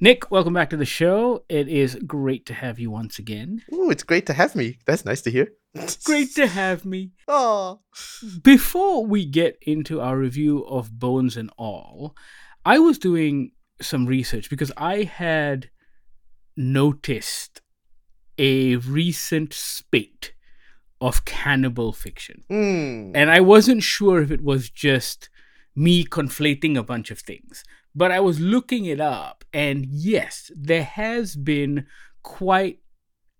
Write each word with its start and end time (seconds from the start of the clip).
Nick, 0.00 0.30
welcome 0.30 0.54
back 0.54 0.70
to 0.70 0.76
the 0.76 0.84
show. 0.84 1.44
It 1.48 1.66
is 1.66 1.96
great 2.06 2.46
to 2.46 2.54
have 2.54 2.78
you 2.78 2.88
once 2.90 3.18
again. 3.18 3.62
Oh, 3.72 3.90
it's 3.90 4.04
great 4.04 4.26
to 4.26 4.32
have 4.32 4.54
me. 4.54 4.78
That's 4.86 5.04
nice 5.04 5.20
to 5.22 5.30
hear. 5.30 5.48
Great 6.04 6.34
to 6.36 6.46
have 6.46 6.84
me. 6.86 7.12
Oh, 7.28 7.80
Before 8.42 9.04
we 9.04 9.26
get 9.26 9.58
into 9.60 10.00
our 10.00 10.16
review 10.16 10.64
of 10.64 10.98
Bones 10.98 11.36
and 11.36 11.50
All, 11.58 12.16
I 12.64 12.78
was 12.78 12.98
doing 12.98 13.52
some 13.80 14.06
research 14.06 14.48
because 14.48 14.72
I 14.78 15.02
had 15.02 15.68
noticed 16.56 17.60
a 18.38 18.76
recent 18.76 19.52
spate 19.52 20.32
of 21.00 21.24
cannibal 21.26 21.92
fiction. 21.92 22.44
mm. 22.50 23.12
And 23.14 23.30
I 23.30 23.40
wasn't 23.40 23.82
sure 23.82 24.22
if 24.22 24.30
it 24.30 24.42
was 24.42 24.70
just 24.70 25.28
me 25.76 26.04
conflating 26.04 26.76
a 26.78 26.82
bunch 26.82 27.10
of 27.10 27.20
things. 27.20 27.62
But 27.98 28.12
I 28.12 28.20
was 28.20 28.38
looking 28.38 28.84
it 28.84 29.00
up, 29.00 29.44
and 29.52 29.84
yes, 29.84 30.52
there 30.54 30.84
has 30.84 31.34
been 31.34 31.84
quite 32.22 32.78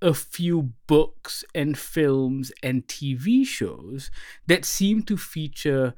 a 0.02 0.12
few 0.12 0.72
books 0.88 1.44
and 1.54 1.78
films 1.78 2.50
and 2.60 2.84
TV 2.88 3.46
shows 3.46 4.10
that 4.48 4.64
seem 4.64 5.04
to 5.04 5.16
feature 5.16 5.94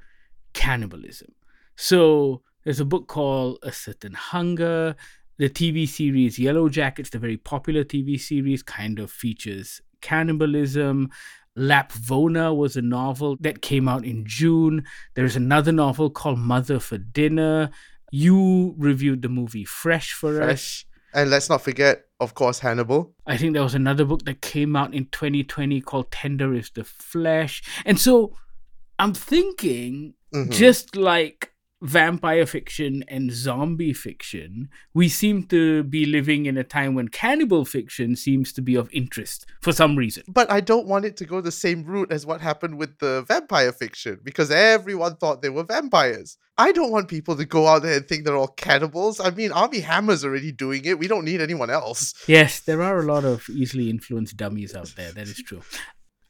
cannibalism. 0.52 1.32
So 1.74 2.42
there's 2.65 2.80
a 2.80 2.84
book 2.84 3.09
called 3.09 3.60
A 3.62 3.73
Certain 3.73 4.12
Hunger. 4.12 4.95
The 5.38 5.48
TV 5.48 5.88
series 5.88 6.38
Yellow 6.38 6.68
Jackets, 6.68 7.09
the 7.09 7.18
very 7.18 7.38
popular 7.38 7.82
TV 7.82 8.20
series, 8.20 8.62
kind 8.62 8.98
of 8.98 9.10
features 9.10 9.80
cannibalism. 10.02 11.09
Lapvona 11.56 12.54
was 12.54 12.77
a 12.77 12.82
novel 12.82 13.38
that 13.40 13.62
came 13.62 13.88
out 13.88 14.04
in 14.04 14.27
June. 14.27 14.84
There's 15.15 15.37
another 15.37 15.73
novel 15.73 16.10
called 16.10 16.38
Mother 16.38 16.79
for 16.79 16.98
Dinner. 16.98 17.70
You 18.10 18.74
reviewed 18.78 19.23
the 19.23 19.28
movie 19.28 19.64
Fresh 19.64 20.12
for 20.12 20.42
us. 20.42 20.84
And 21.12 21.30
let's 21.30 21.48
not 21.48 21.62
forget, 21.62 22.05
of 22.20 22.34
course, 22.34 22.60
Hannibal. 22.60 23.14
I 23.27 23.37
think 23.37 23.52
there 23.55 23.62
was 23.62 23.74
another 23.74 24.05
book 24.05 24.24
that 24.27 24.41
came 24.42 24.76
out 24.76 24.95
in 24.95 25.07
2020 25.07 25.80
called 25.80 26.10
Tender 26.12 26.54
is 26.54 26.71
the 26.71 26.84
Flesh. 26.84 27.62
And 27.84 27.99
so 27.99 28.37
I'm 28.99 29.15
thinking, 29.15 30.15
Mhm. 30.32 30.51
just 30.51 30.95
like 30.95 31.49
vampire 31.82 32.46
fiction 32.46 33.02
and 33.09 33.32
zombie 33.32 33.92
fiction, 33.92 34.68
we 34.92 35.09
seem 35.09 35.45
to 35.45 35.82
be 35.84 36.04
living 36.04 36.46
in 36.46 36.56
a 36.56 36.64
time 36.64 36.95
when 36.95 37.09
cannibal 37.09 37.64
fiction 37.64 38.16
seems 38.16 38.52
to 38.52 38.62
be 38.62 38.74
of 38.74 38.90
interest 38.92 39.46
for 39.60 39.72
some 39.72 39.96
reason. 39.96 40.22
But 40.28 40.50
I 40.50 40.60
don't 40.60 40.87
want 40.87 41.04
it 41.04 41.16
to 41.18 41.24
go 41.24 41.40
the 41.40 41.52
same 41.52 41.84
route 41.84 42.12
as 42.12 42.26
what 42.26 42.40
happened 42.40 42.78
with 42.78 42.98
the 42.98 43.24
vampire 43.26 43.72
fiction 43.72 44.20
because 44.22 44.50
everyone 44.50 45.16
thought 45.16 45.42
they 45.42 45.48
were 45.48 45.64
vampires. 45.64 46.37
I 46.59 46.72
don't 46.72 46.90
want 46.90 47.09
people 47.09 47.37
to 47.37 47.46
go 47.46 47.66
out 47.66 47.82
there 47.82 47.96
and 47.96 48.06
think 48.06 48.24
they're 48.24 48.37
all 48.37 48.48
cannibals. 48.48 49.18
I 49.18 49.30
mean, 49.30 49.50
Armie 49.50 49.80
Hammer's 49.80 50.24
already 50.24 50.52
doing 50.52 50.84
it. 50.84 50.98
We 50.98 51.09
don't 51.09 51.24
need 51.24 51.40
anyone 51.40 51.70
else. 51.70 52.12
Yes, 52.26 52.60
there 52.60 52.82
are 52.82 52.98
a 52.98 53.04
lot 53.04 53.24
of 53.24 53.48
easily 53.48 53.88
influenced 53.88 54.37
dummies 54.37 54.74
out 54.74 54.92
there. 54.96 55.10
That 55.12 55.28
is 55.28 55.42
true. 55.42 55.62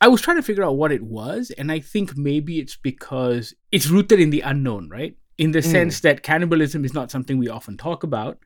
I 0.00 0.08
was 0.08 0.22
trying 0.22 0.36
to 0.36 0.42
figure 0.42 0.64
out 0.64 0.76
what 0.76 0.92
it 0.92 1.02
was, 1.02 1.50
and 1.58 1.70
I 1.70 1.80
think 1.80 2.16
maybe 2.16 2.58
it's 2.58 2.76
because 2.76 3.54
it's 3.70 3.88
rooted 3.88 4.18
in 4.18 4.30
the 4.30 4.40
unknown, 4.40 4.88
right? 4.88 5.16
In 5.40 5.52
the 5.52 5.60
Mm. 5.60 5.70
sense 5.70 6.00
that 6.00 6.22
cannibalism 6.22 6.84
is 6.84 6.92
not 6.92 7.10
something 7.10 7.38
we 7.38 7.48
often 7.48 7.76
talk 7.76 8.02
about. 8.04 8.38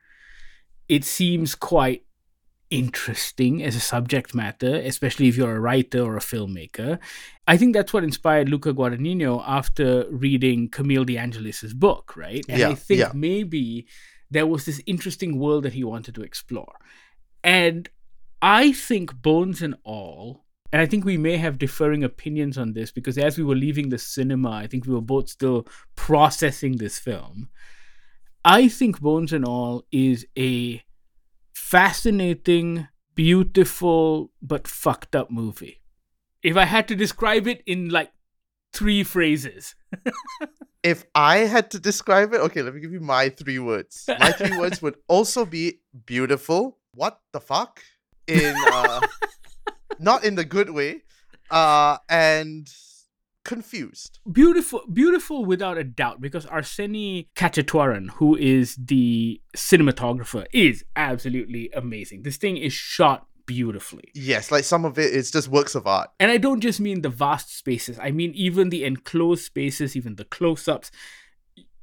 It 0.87 1.03
seems 1.03 1.53
quite 1.53 2.03
interesting 2.69 3.61
as 3.61 3.75
a 3.75 3.79
subject 3.79 4.33
matter, 4.33 4.75
especially 4.75 5.27
if 5.27 5.35
you're 5.37 5.55
a 5.55 5.59
writer 5.59 6.01
or 6.01 6.15
a 6.15 6.21
filmmaker. 6.21 6.99
I 7.47 7.57
think 7.57 7.73
that's 7.73 7.93
what 7.93 8.03
inspired 8.03 8.49
Luca 8.49 8.73
Guadagnino 8.73 9.43
after 9.45 10.05
reading 10.09 10.69
Camille 10.69 11.03
De 11.05 11.17
Angelis's 11.17 11.73
book, 11.73 12.15
right? 12.15 12.43
And 12.49 12.63
I 12.63 12.75
think 12.75 12.99
yeah. 12.99 13.11
maybe 13.13 13.87
there 14.31 14.47
was 14.47 14.65
this 14.65 14.81
interesting 14.85 15.37
world 15.37 15.63
that 15.63 15.73
he 15.73 15.83
wanted 15.83 16.15
to 16.15 16.23
explore. 16.23 16.75
And 17.43 17.89
I 18.41 18.71
think 18.71 19.21
Bones 19.21 19.61
and 19.61 19.75
All, 19.83 20.44
and 20.75 20.81
I 20.81 20.87
think 20.87 21.05
we 21.05 21.15
may 21.15 21.37
have 21.37 21.57
differing 21.57 22.03
opinions 22.03 22.57
on 22.57 22.73
this 22.73 22.91
because 22.91 23.17
as 23.17 23.37
we 23.37 23.45
were 23.45 23.55
leaving 23.55 23.87
the 23.87 23.97
cinema, 23.97 24.51
I 24.51 24.67
think 24.67 24.85
we 24.85 24.93
were 24.93 24.99
both 24.99 25.29
still 25.29 25.65
processing 25.95 26.75
this 26.75 26.99
film. 26.99 27.47
I 28.43 28.67
think 28.67 28.99
Bones 28.99 29.31
and 29.31 29.45
All 29.45 29.85
is 29.93 30.27
a 30.37 30.83
fascinating, 31.53 32.89
beautiful, 33.13 34.33
but 34.41 34.67
fucked 34.67 35.15
up 35.15 35.31
movie. 35.31 35.81
If 36.43 36.57
I 36.57 36.65
had 36.65 36.89
to 36.89 36.95
describe 36.97 37.47
it 37.47 37.63
in 37.65 37.87
like 37.87 38.11
three 38.73 39.05
phrases, 39.05 39.75
If 40.83 41.05
I 41.15 41.37
had 41.37 41.71
to 41.71 41.79
describe 41.79 42.33
it, 42.33 42.41
okay, 42.41 42.61
let 42.61 42.75
me 42.75 42.81
give 42.81 42.91
you 42.91 42.99
my 42.99 43.29
three 43.29 43.59
words. 43.59 44.03
My 44.19 44.33
three 44.33 44.57
words 44.57 44.81
would 44.81 44.97
also 45.07 45.45
be 45.45 45.79
beautiful. 46.05 46.79
What 46.93 47.21
the 47.31 47.39
fuck? 47.39 47.81
In 48.27 48.53
uh 48.71 48.99
not 49.99 50.23
in 50.23 50.35
the 50.35 50.45
good 50.45 50.69
way. 50.69 51.03
Uh 51.51 51.97
and 52.09 52.67
confused. 53.43 54.19
beautiful 54.31 54.81
beautiful 54.91 55.45
without 55.45 55.77
a 55.77 55.83
doubt 55.83 56.19
because 56.19 56.47
Arseni 56.47 57.27
Khachaturan 57.35 58.09
who 58.17 58.35
is 58.35 58.75
the 58.75 59.39
cinematographer 59.55 60.45
is 60.51 60.83
absolutely 60.95 61.69
amazing 61.75 62.23
this 62.23 62.37
thing 62.37 62.57
is 62.57 62.73
shot 62.73 63.27
beautifully 63.45 64.05
Yes, 64.15 64.49
like 64.51 64.63
some 64.63 64.85
of 64.85 64.97
it 64.97 65.13
is 65.13 65.29
just 65.29 65.47
works 65.49 65.75
of 65.75 65.85
art. 65.85 66.09
and 66.19 66.31
i 66.31 66.37
don't 66.37 66.61
just 66.61 66.79
mean 66.79 67.03
the 67.03 67.09
vast 67.09 67.55
spaces 67.55 67.99
i 68.01 68.09
mean 68.09 68.31
even 68.33 68.69
the 68.69 68.83
enclosed 68.83 69.45
spaces 69.45 69.95
even 69.95 70.15
the 70.15 70.25
close-ups 70.25 70.89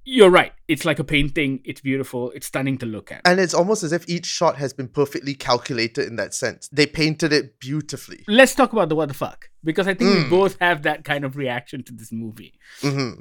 you're 0.04 0.30
right 0.30 0.52
it's 0.66 0.84
like 0.84 0.98
a 0.98 1.04
painting 1.04 1.60
it's 1.64 1.80
beautiful 1.80 2.30
it's 2.32 2.46
stunning 2.48 2.76
to 2.76 2.86
look 2.86 3.12
at 3.12 3.20
And 3.24 3.38
it's 3.38 3.54
almost 3.54 3.82
as 3.84 3.92
if 3.92 4.08
each 4.08 4.26
shot 4.26 4.56
has 4.56 4.72
been 4.72 4.88
perfectly 4.88 5.34
calculated 5.34 6.08
in 6.08 6.16
that 6.16 6.34
sense. 6.34 6.68
They 6.72 6.86
painted 6.86 7.32
it 7.32 7.60
beautifully. 7.60 8.24
let's 8.26 8.54
talk 8.54 8.72
about 8.72 8.88
the 8.88 8.96
what 8.96 9.08
the 9.08 9.14
fuck 9.14 9.48
because 9.62 9.86
i 9.86 9.94
think 9.94 10.10
we 10.10 10.18
Mm. 10.24 10.28
both 10.30 10.56
have 10.60 10.82
that 10.82 11.04
kind 11.04 11.24
of 11.24 11.36
reaction 11.36 11.82
to 11.84 11.92
this 11.92 12.10
movie 12.12 12.54
hmm 12.80 13.12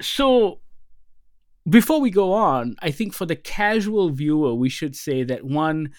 so 0.00 0.60
before 1.68 2.00
we 2.00 2.10
go 2.10 2.32
on 2.32 2.76
i 2.80 2.90
think 2.90 3.12
for 3.14 3.26
the 3.26 3.36
casual 3.36 4.10
viewer 4.10 4.54
we 4.54 4.68
should 4.68 4.94
say 4.96 5.22
that 5.24 5.44
one 5.44 5.90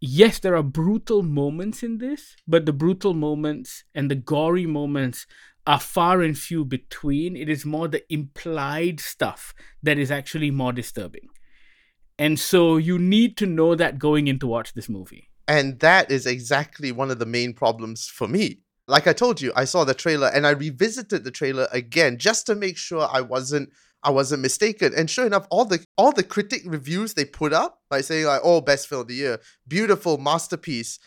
yes 0.00 0.38
there 0.38 0.56
are 0.56 0.62
brutal 0.62 1.22
moments 1.22 1.82
in 1.82 1.98
this 1.98 2.36
but 2.46 2.66
the 2.66 2.72
brutal 2.72 3.14
moments 3.14 3.84
and 3.94 4.10
the 4.10 4.14
gory 4.14 4.66
moments 4.66 5.26
are 5.66 5.80
far 5.80 6.20
and 6.22 6.36
few 6.38 6.64
between 6.64 7.36
it 7.36 7.48
is 7.48 7.64
more 7.64 7.88
the 7.88 8.02
implied 8.12 9.00
stuff 9.00 9.54
that 9.82 9.98
is 9.98 10.10
actually 10.10 10.50
more 10.50 10.72
disturbing 10.72 11.28
and 12.18 12.38
so 12.38 12.76
you 12.76 12.98
need 12.98 13.36
to 13.36 13.46
know 13.46 13.74
that 13.74 13.98
going 13.98 14.28
in 14.28 14.38
to 14.38 14.46
watch 14.46 14.72
this 14.74 14.88
movie 14.88 15.28
And 15.46 15.80
that 15.80 16.10
is 16.10 16.26
exactly 16.26 16.92
one 16.92 17.10
of 17.10 17.18
the 17.18 17.26
main 17.26 17.52
problems 17.52 18.08
for 18.08 18.26
me. 18.26 18.60
Like 18.86 19.06
I 19.06 19.12
told 19.12 19.40
you, 19.40 19.52
I 19.54 19.64
saw 19.64 19.84
the 19.84 19.94
trailer 19.94 20.28
and 20.28 20.46
I 20.46 20.50
revisited 20.50 21.24
the 21.24 21.30
trailer 21.30 21.68
again 21.72 22.18
just 22.18 22.46
to 22.46 22.54
make 22.54 22.76
sure 22.76 23.08
I 23.10 23.20
wasn't 23.20 23.70
I 24.02 24.10
wasn't 24.10 24.42
mistaken. 24.42 24.92
And 24.94 25.08
sure 25.08 25.26
enough, 25.26 25.46
all 25.50 25.64
the 25.64 25.84
all 25.96 26.12
the 26.12 26.22
critic 26.22 26.62
reviews 26.66 27.14
they 27.14 27.24
put 27.24 27.52
up, 27.52 27.80
like 27.90 28.04
saying 28.04 28.26
like, 28.26 28.42
oh, 28.44 28.60
best 28.60 28.86
film 28.88 29.02
of 29.02 29.08
the 29.08 29.14
year, 29.14 29.40
beautiful 29.66 30.18
masterpiece, 30.18 30.98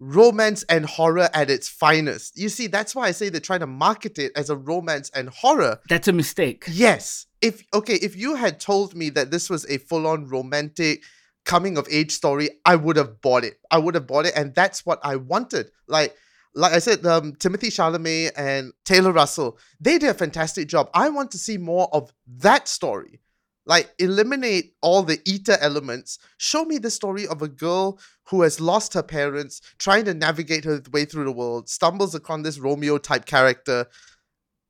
romance 0.00 0.64
and 0.64 0.86
horror 0.86 1.28
at 1.32 1.50
its 1.50 1.68
finest. 1.68 2.36
You 2.36 2.48
see, 2.48 2.66
that's 2.66 2.94
why 2.94 3.06
I 3.06 3.10
say 3.12 3.28
they're 3.28 3.40
trying 3.40 3.60
to 3.60 3.66
market 3.66 4.18
it 4.18 4.32
as 4.34 4.50
a 4.50 4.56
romance 4.56 5.10
and 5.14 5.28
horror. 5.28 5.78
that's 5.88 6.08
a 6.08 6.12
mistake 6.12 6.64
Yes. 6.68 7.26
If 7.40 7.62
okay, 7.72 7.94
if 7.94 8.16
you 8.16 8.34
had 8.34 8.60
told 8.60 8.94
me 8.94 9.10
that 9.10 9.30
this 9.30 9.48
was 9.48 9.64
a 9.66 9.78
full-on 9.78 10.28
romantic 10.28 11.02
coming 11.44 11.78
of 11.78 11.86
age 11.90 12.12
story, 12.12 12.50
I 12.64 12.76
would 12.76 12.96
have 12.96 13.20
bought 13.20 13.44
it. 13.44 13.58
I 13.70 13.78
would 13.78 13.94
have 13.94 14.06
bought 14.06 14.26
it, 14.26 14.34
and 14.36 14.54
that's 14.54 14.84
what 14.84 15.00
I 15.02 15.16
wanted. 15.16 15.70
Like, 15.86 16.14
like 16.54 16.72
I 16.72 16.80
said, 16.80 17.04
um, 17.06 17.32
Timothée 17.32 17.70
Chalamet 17.70 18.32
and 18.36 18.72
Taylor 18.84 19.12
Russell, 19.12 19.58
they 19.80 19.98
did 19.98 20.10
a 20.10 20.14
fantastic 20.14 20.68
job. 20.68 20.90
I 20.92 21.08
want 21.08 21.30
to 21.32 21.38
see 21.38 21.56
more 21.56 21.88
of 21.92 22.12
that 22.26 22.68
story. 22.68 23.20
Like, 23.70 23.86
eliminate 23.98 24.66
all 24.82 25.02
the 25.04 25.20
eater 25.24 25.56
elements. 25.60 26.18
Show 26.38 26.64
me 26.64 26.78
the 26.78 26.90
story 26.90 27.24
of 27.26 27.40
a 27.40 27.48
girl 27.48 28.00
who 28.28 28.42
has 28.42 28.60
lost 28.60 28.94
her 28.94 29.02
parents, 29.02 29.60
trying 29.78 30.04
to 30.06 30.14
navigate 30.14 30.64
her 30.64 30.82
way 30.92 31.04
through 31.04 31.24
the 31.24 31.38
world, 31.42 31.68
stumbles 31.68 32.14
upon 32.14 32.42
this 32.42 32.58
Romeo 32.58 32.98
type 32.98 33.26
character, 33.26 33.86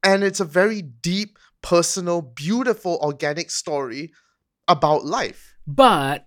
and 0.04 0.22
it's 0.22 0.40
a 0.40 0.44
very 0.60 0.82
deep, 0.82 1.38
personal, 1.62 2.20
beautiful, 2.22 2.98
organic 3.02 3.50
story 3.50 4.12
about 4.68 5.04
life. 5.04 5.42
but 5.66 6.26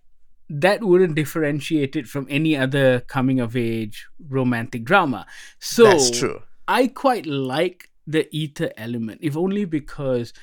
that 0.49 0.83
wouldn't 0.83 1.15
differentiate 1.15 1.95
it 1.95 2.05
from 2.07 2.27
any 2.29 2.55
other 2.55 2.99
coming 3.01 3.39
of 3.39 3.55
age 3.55 4.05
romantic 4.29 4.83
drama. 4.83 5.25
So 5.59 5.85
That's 5.85 6.11
true. 6.19 6.41
I 6.67 6.87
quite 6.87 7.25
like 7.25 7.89
the 8.05 8.27
eater 8.31 8.71
element, 8.77 9.19
if 9.21 9.35
only 9.37 9.65
because 9.65 10.33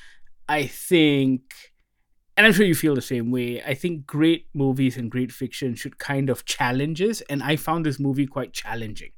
I 0.49 0.65
think, 0.67 1.70
and 2.37 2.45
I'm 2.45 2.53
sure 2.53 2.65
you 2.65 2.75
feel 2.75 2.95
the 2.95 3.01
same 3.01 3.31
way. 3.31 3.61
I 3.61 3.73
think 3.73 4.05
great 4.05 4.47
movies 4.53 4.97
and 4.97 5.11
great 5.11 5.31
fiction 5.31 5.75
should 5.75 5.97
kind 5.99 6.29
of 6.29 6.45
challenge 6.45 7.01
us, 7.01 7.21
and 7.29 7.43
I 7.43 7.55
found 7.55 7.85
this 7.85 7.99
movie 7.99 8.25
quite 8.25 8.53
challenging. 8.53 9.11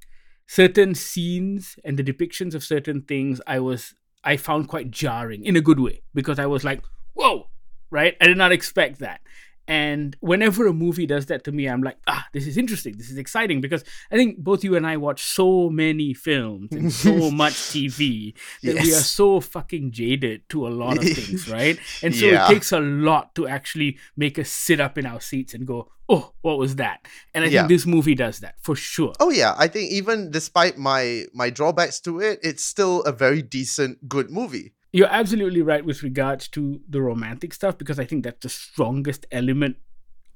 Certain 0.48 0.94
scenes 0.96 1.78
and 1.86 1.98
the 1.98 2.04
depictions 2.04 2.54
of 2.54 2.64
certain 2.64 3.02
things, 3.02 3.40
I 3.48 3.60
was 3.60 3.96
I 4.24 4.38
found 4.38 4.68
quite 4.68 4.92
jarring 4.92 5.44
in 5.46 5.56
a 5.56 5.62
good 5.62 5.80
way 5.80 6.02
because 6.14 6.40
I 6.40 6.46
was 6.46 6.64
like, 6.64 6.82
"Whoa!" 7.14 7.50
Right? 7.90 8.16
I 8.20 8.28
did 8.28 8.38
not 8.38 8.52
expect 8.52 9.00
that, 9.00 9.22
And 9.68 10.18
whenever 10.20 10.68
a 10.68 10.74
movie 10.74 11.06
does 11.06 11.28
that 11.28 11.46
to 11.46 11.52
me, 11.52 11.68
I'm 11.68 11.82
like, 11.82 11.98
ah, 12.08 12.28
this 12.34 12.48
is 12.48 12.58
interesting. 12.58 12.98
This 12.98 13.10
is 13.10 13.18
exciting 13.18 13.62
because 13.62 13.84
I 14.12 14.16
think 14.18 14.40
both 14.40 14.64
you 14.64 14.76
and 14.76 14.86
I 14.86 14.98
watch 14.98 15.24
so 15.24 15.70
many 15.70 16.14
films 16.14 16.72
and 16.74 16.92
so 16.92 17.32
much 17.44 17.68
TV 17.68 18.34
that 18.64 18.84
we 18.84 18.94
are 18.94 19.04
so 19.04 19.40
fucking 19.40 19.92
jaded 19.92 20.48
to 20.50 20.68
a 20.68 20.70
lot 20.70 20.98
of 20.98 21.04
things, 21.16 21.48
right? 21.48 21.80
And 22.02 22.14
so 22.14 22.26
Yeah. 22.26 22.46
it 22.46 22.54
takes 22.54 22.72
a 22.74 22.80
lot 22.82 23.36
to 23.36 23.48
actually 23.48 23.98
make 24.18 24.38
us 24.38 24.50
sit 24.50 24.80
up 24.82 24.98
in 24.98 25.06
our 25.06 25.22
seats 25.22 25.54
and 25.54 25.66
go, 25.66 25.90
oh, 26.10 26.34
what 26.42 26.58
was 26.58 26.76
that? 26.76 27.08
And 27.34 27.46
I 27.46 27.48
Yeah. 27.48 27.62
think 27.62 27.70
this 27.70 27.86
movie 27.86 28.16
does 28.16 28.40
that 28.40 28.56
for 28.62 28.76
sure. 28.76 29.14
Oh 29.22 29.30
yeah, 29.30 29.56
I 29.58 29.68
think 29.70 29.92
even 29.92 30.30
despite 30.32 30.78
my 30.78 31.24
my 31.34 31.50
drawbacks 31.50 32.02
to 32.02 32.20
it, 32.20 32.40
it's 32.44 32.66
still 32.66 33.02
a 33.04 33.14
very 33.14 33.42
decent, 33.42 34.10
good 34.10 34.30
movie. 34.30 34.74
You're 34.94 35.08
absolutely 35.12 35.64
right 35.64 35.84
with 35.84 36.04
regards 36.04 36.48
to 36.50 36.80
the 36.88 37.02
romantic 37.02 37.54
stuff 37.54 37.78
because 37.78 38.00
I 38.00 38.06
think 38.06 38.24
that's 38.24 38.44
the 38.44 38.50
strongest 38.50 39.26
element 39.32 39.78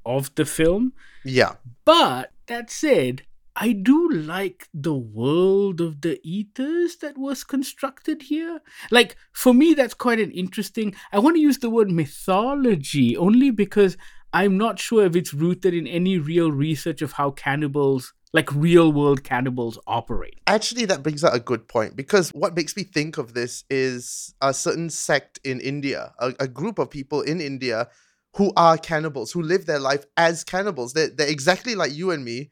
of 0.04 0.34
the 0.36 0.46
film. 0.46 0.94
Yeah. 1.24 1.54
But 1.86 2.32
that 2.48 2.72
said, 2.72 3.22
I 3.56 3.72
do 3.72 4.10
like 4.10 4.68
the 4.74 4.96
world 4.96 5.80
of 5.80 6.02
the 6.02 6.20
eaters 6.24 6.98
that 6.98 7.18
was 7.18 7.44
constructed 7.44 8.24
here. 8.24 8.62
Like, 8.92 9.16
for 9.32 9.54
me, 9.54 9.74
that's 9.74 9.94
quite 9.94 10.20
an 10.20 10.32
interesting. 10.32 10.96
I 11.12 11.20
want 11.20 11.36
to 11.36 11.42
use 11.42 11.60
the 11.60 11.70
word 11.70 11.90
mythology 11.92 13.16
only 13.16 13.52
because 13.52 13.96
I'm 14.34 14.58
not 14.58 14.80
sure 14.80 15.06
if 15.06 15.16
it's 15.16 15.34
rooted 15.34 15.74
in 15.74 15.88
any 15.88 16.18
real 16.18 16.52
research 16.52 17.02
of 17.02 17.14
how 17.14 17.32
cannibals, 17.32 18.14
like 18.34 18.54
real 18.54 18.92
world 18.92 19.24
cannibals, 19.24 19.80
operate. 19.88 20.40
Actually, 20.48 20.86
that 20.86 21.04
brings 21.04 21.24
up 21.24 21.34
a 21.34 21.40
good 21.40 21.68
point 21.68 21.96
because 21.96 22.30
what 22.32 22.56
makes 22.56 22.76
me 22.76 22.84
think 22.84 23.18
of 23.18 23.34
this 23.34 23.64
is 23.70 24.34
a 24.42 24.54
certain 24.54 24.90
sect 24.90 25.40
in 25.44 25.60
India, 25.62 26.14
a, 26.20 26.34
a 26.42 26.48
group 26.48 26.80
of 26.80 26.90
people 26.90 27.22
in 27.22 27.40
India 27.40 27.88
who 28.36 28.52
are 28.56 28.78
cannibals, 28.78 29.32
who 29.32 29.42
live 29.42 29.66
their 29.66 29.80
life 29.80 30.06
as 30.16 30.44
cannibals. 30.44 30.94
They're, 30.94 31.10
they're 31.10 31.30
exactly 31.30 31.74
like 31.76 31.94
you 31.94 32.12
and 32.12 32.24
me, 32.24 32.50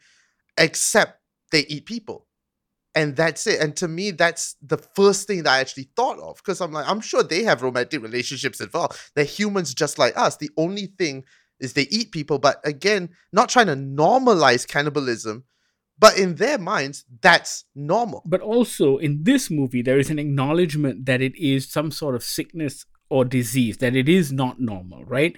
except 0.58 1.20
they 1.52 1.62
eat 1.68 1.86
people. 1.86 2.26
And 2.96 3.16
that's 3.16 3.46
it. 3.46 3.60
And 3.60 3.76
to 3.76 3.90
me, 3.90 4.12
that's 4.12 4.56
the 4.62 4.78
first 4.78 5.28
thing 5.28 5.44
that 5.44 5.52
I 5.52 5.60
actually 5.60 5.90
thought 5.98 6.18
of 6.20 6.38
because 6.38 6.62
I'm 6.62 6.72
like, 6.72 6.88
I'm 6.88 7.02
sure 7.02 7.22
they 7.22 7.44
have 7.44 7.62
romantic 7.62 8.02
relationships 8.02 8.62
as 8.62 8.70
well. 8.74 8.90
They're 9.16 9.26
humans 9.26 9.74
just 9.74 10.00
like 10.00 10.18
us. 10.18 10.38
The 10.38 10.50
only 10.56 10.88
thing 10.98 11.26
is 11.60 11.74
they 11.74 11.88
eat 11.90 12.12
people. 12.12 12.40
But 12.40 12.62
again, 12.64 13.10
not 13.34 13.50
trying 13.50 13.68
to 13.68 13.76
normalize 13.76 14.66
cannibalism, 14.66 15.44
but 15.98 16.18
in 16.18 16.36
their 16.36 16.58
minds, 16.58 17.06
that's 17.22 17.66
normal. 17.74 18.22
But 18.26 18.42
also 18.42 18.98
in 18.98 19.24
this 19.24 19.50
movie, 19.50 19.82
there 19.82 20.00
is 20.00 20.10
an 20.10 20.20
acknowledgement 20.20 21.06
that 21.06 21.22
it 21.22 21.36
is 21.36 21.72
some 21.72 21.92
sort 21.92 22.16
of 22.16 22.24
sickness 22.24 22.86
or 23.10 23.24
disease, 23.24 23.78
that 23.78 23.96
it 23.96 24.10
is 24.10 24.32
not 24.32 24.60
normal, 24.60 25.06
right? 25.06 25.36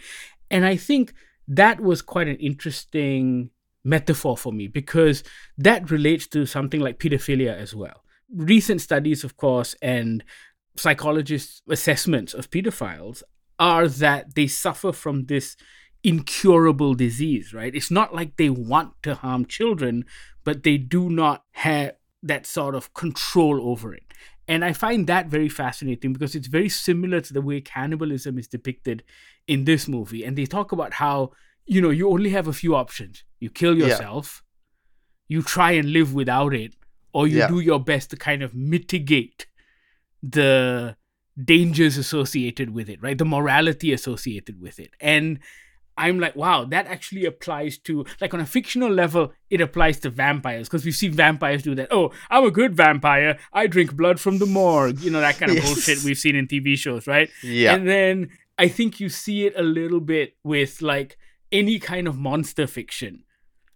And 0.49 0.65
I 0.65 0.75
think 0.75 1.13
that 1.47 1.79
was 1.79 2.01
quite 2.01 2.27
an 2.27 2.37
interesting 2.37 3.51
metaphor 3.83 4.35
for 4.37 4.51
me 4.51 4.67
because 4.67 5.23
that 5.57 5.91
relates 5.91 6.27
to 6.27 6.45
something 6.45 6.81
like 6.81 6.99
pedophilia 6.99 7.55
as 7.55 7.75
well. 7.75 8.03
Recent 8.33 8.81
studies, 8.81 9.23
of 9.23 9.37
course, 9.37 9.75
and 9.81 10.23
psychologists' 10.75 11.61
assessments 11.69 12.33
of 12.33 12.49
pedophiles 12.49 13.23
are 13.59 13.87
that 13.87 14.35
they 14.35 14.47
suffer 14.47 14.91
from 14.91 15.25
this 15.25 15.55
incurable 16.03 16.93
disease, 16.93 17.53
right? 17.53 17.73
It's 17.73 17.91
not 17.91 18.13
like 18.13 18.37
they 18.37 18.49
want 18.49 18.93
to 19.03 19.15
harm 19.15 19.45
children, 19.45 20.05
but 20.47 20.63
they 20.63 20.77
do 20.77 21.09
not 21.09 21.43
have 21.51 21.91
that 22.23 22.45
sort 22.45 22.73
of 22.73 22.93
control 22.93 23.69
over 23.69 23.93
it. 23.93 24.05
And 24.47 24.63
I 24.63 24.71
find 24.71 25.05
that 25.07 25.27
very 25.27 25.49
fascinating 25.49 26.13
because 26.13 26.35
it's 26.35 26.47
very 26.47 26.69
similar 26.69 27.19
to 27.19 27.33
the 27.33 27.41
way 27.41 27.59
cannibalism 27.59 28.39
is 28.39 28.47
depicted 28.47 29.03
in 29.45 29.65
this 29.65 29.89
movie. 29.89 30.23
And 30.23 30.37
they 30.37 30.45
talk 30.45 30.71
about 30.71 30.93
how, 30.93 31.31
you 31.65 31.81
know, 31.81 31.89
you 31.89 32.09
only 32.09 32.29
have 32.29 32.47
a 32.47 32.53
few 32.53 32.75
options. 32.75 33.25
You 33.41 33.49
kill 33.49 33.77
Yeah. 33.77 33.87
yourself, 33.87 34.41
you 35.27 35.41
try 35.41 35.71
and 35.71 35.91
live 35.91 36.13
without 36.13 36.53
it, 36.53 36.75
or 37.11 37.27
you 37.27 37.39
Yeah. 37.39 37.47
do 37.47 37.59
your 37.59 37.81
best 37.91 38.09
to 38.11 38.15
kind 38.15 38.41
of 38.41 38.55
mitigate 38.55 39.47
the 40.23 40.95
dangers 41.53 41.97
associated 41.97 42.69
with 42.69 42.87
it, 42.87 43.01
right? 43.01 43.17
The 43.17 43.25
morality 43.25 43.91
associated 43.91 44.61
with 44.61 44.79
it. 44.79 44.91
And 45.01 45.39
I'm 45.97 46.19
like, 46.19 46.35
wow, 46.35 46.63
that 46.65 46.87
actually 46.87 47.25
applies 47.25 47.77
to, 47.79 48.05
like, 48.21 48.33
on 48.33 48.39
a 48.39 48.45
fictional 48.45 48.89
level, 48.91 49.33
it 49.49 49.61
applies 49.61 49.99
to 50.01 50.09
vampires 50.09 50.67
because 50.67 50.85
we've 50.85 50.95
seen 50.95 51.11
vampires 51.13 51.63
do 51.63 51.73
that. 51.75 51.87
Oh, 51.91 52.11
I'm 52.29 52.45
a 52.45 52.51
good 52.51 52.75
vampire. 52.75 53.37
I 53.51 53.67
drink 53.67 53.95
blood 53.95 54.19
from 54.19 54.37
the 54.37 54.45
morgue. 54.45 54.99
You 54.99 55.11
know, 55.11 55.19
that 55.21 55.37
kind 55.37 55.51
of 55.51 55.57
Yes. 55.63 55.65
bullshit 55.65 56.03
we've 56.03 56.17
seen 56.17 56.35
in 56.35 56.47
TV 56.47 56.77
shows, 56.77 57.07
right? 57.07 57.29
Yeah. 57.43 57.73
And 57.73 57.87
then 57.87 58.29
I 58.57 58.67
think 58.67 58.99
you 58.99 59.09
see 59.09 59.45
it 59.45 59.53
a 59.57 59.63
little 59.63 59.99
bit 60.01 60.35
with, 60.43 60.81
like, 60.81 61.17
any 61.51 61.79
kind 61.79 62.07
of 62.07 62.17
monster 62.17 62.67
fiction. 62.67 63.23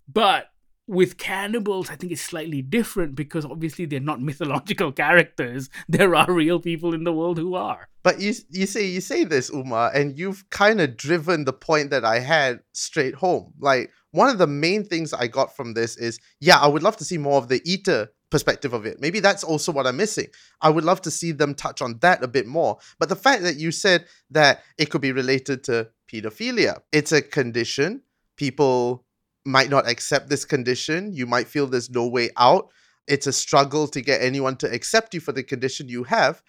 But 0.08 0.46
with 0.88 1.18
cannibals, 1.18 1.90
I 1.90 1.96
think 1.96 2.12
it's 2.12 2.22
slightly 2.22 2.62
different 2.62 3.16
because 3.16 3.46
obviously 3.46 3.86
they're 3.86 4.00
not 4.00 4.22
mythological 4.30 4.92
characters. 4.92 5.70
There 5.88 6.16
are 6.16 6.32
real 6.32 6.60
people 6.60 6.94
in 6.94 7.04
the 7.04 7.14
world 7.14 7.38
who 7.38 7.56
are. 7.56 7.88
But 8.04 8.20
you 8.20 8.34
you 8.50 8.66
say 8.66 8.86
you 8.86 9.02
say 9.02 9.24
this, 9.24 9.50
Uma, 9.50 9.92
and 9.94 10.18
you've 10.18 10.50
kind 10.50 10.82
of 10.82 10.98
driven 10.98 11.46
the 11.46 11.54
point 11.54 11.92
that 11.92 12.04
I 12.04 12.20
had 12.20 12.62
straight 12.74 13.16
home. 13.16 13.54
Like 13.60 13.92
one 14.12 14.30
of 14.30 14.38
the 14.38 14.48
main 14.48 14.84
things 14.84 15.14
I 15.14 15.28
got 15.28 15.56
from 15.56 15.74
this 15.74 15.98
is, 15.98 16.20
yeah, 16.40 16.58
I 16.58 16.68
would 16.68 16.84
love 16.84 16.98
to 16.98 17.06
see 17.06 17.18
more 17.18 17.38
of 17.38 17.48
the 17.48 17.62
eater 17.64 18.10
perspective 18.32 18.74
of 18.74 18.86
it. 18.86 19.00
Maybe 19.00 19.20
that's 19.20 19.44
also 19.44 19.72
what 19.72 19.86
I'm 19.86 19.98
missing. 19.98 20.28
I 20.62 20.70
would 20.70 20.84
love 20.84 21.02
to 21.02 21.12
see 21.12 21.32
them 21.32 21.54
touch 21.54 21.82
on 21.82 22.00
that 22.00 22.24
a 22.24 22.28
bit 22.28 22.48
more. 22.48 22.78
But 22.98 23.10
the 23.10 23.16
fact 23.16 23.44
that 23.44 23.58
you 23.58 23.72
said 23.72 24.06
that 24.32 24.64
it 24.78 24.90
could 24.90 25.02
be 25.02 25.12
related 25.12 25.64
to 25.66 25.90
pedophilia, 26.12 26.80
it's 26.92 27.12
a 27.12 27.22
condition. 27.22 28.02
People 28.38 29.06
might 29.46 29.70
not 29.70 29.88
accept 29.88 30.30
this 30.30 30.46
condition. 30.46 31.14
You 31.14 31.26
might 31.26 31.48
feel 31.48 31.68
there's 31.68 31.90
no 31.90 32.08
way 32.08 32.30
out. 32.38 32.72
It's 33.08 33.28
a 33.28 33.34
struggle 33.34 33.88
to 33.90 34.02
get 34.02 34.22
anyone 34.22 34.56
to 34.58 34.72
accept 34.72 35.14
you 35.14 35.20
for 35.20 35.32
the 35.32 35.44
condition 35.44 35.90
you 35.90 36.04
have. 36.04 36.42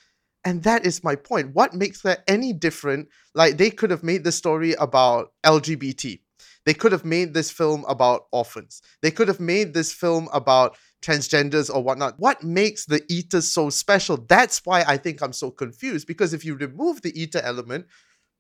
And 0.44 0.62
that 0.64 0.84
is 0.84 1.04
my 1.04 1.14
point. 1.14 1.54
What 1.54 1.74
makes 1.74 2.02
that 2.02 2.24
any 2.26 2.52
different? 2.52 3.08
Like, 3.34 3.56
they 3.56 3.70
could 3.70 3.90
have 3.90 4.02
made 4.02 4.24
the 4.24 4.32
story 4.32 4.74
about 4.74 5.32
LGBT. 5.44 6.18
They 6.64 6.74
could 6.74 6.92
have 6.92 7.04
made 7.04 7.34
this 7.34 7.50
film 7.50 7.84
about 7.88 8.26
orphans. 8.32 8.82
They 9.02 9.10
could 9.10 9.28
have 9.28 9.40
made 9.40 9.74
this 9.74 9.92
film 9.92 10.28
about 10.32 10.76
transgenders 11.02 11.74
or 11.74 11.82
whatnot. 11.82 12.18
What 12.18 12.42
makes 12.42 12.86
the 12.86 13.02
eaters 13.08 13.50
so 13.50 13.70
special? 13.70 14.16
That's 14.16 14.60
why 14.64 14.84
I 14.86 14.96
think 14.96 15.22
I'm 15.22 15.32
so 15.32 15.50
confused. 15.50 16.06
Because 16.06 16.32
if 16.32 16.44
you 16.44 16.54
remove 16.54 17.02
the 17.02 17.20
eater 17.20 17.40
element, 17.42 17.86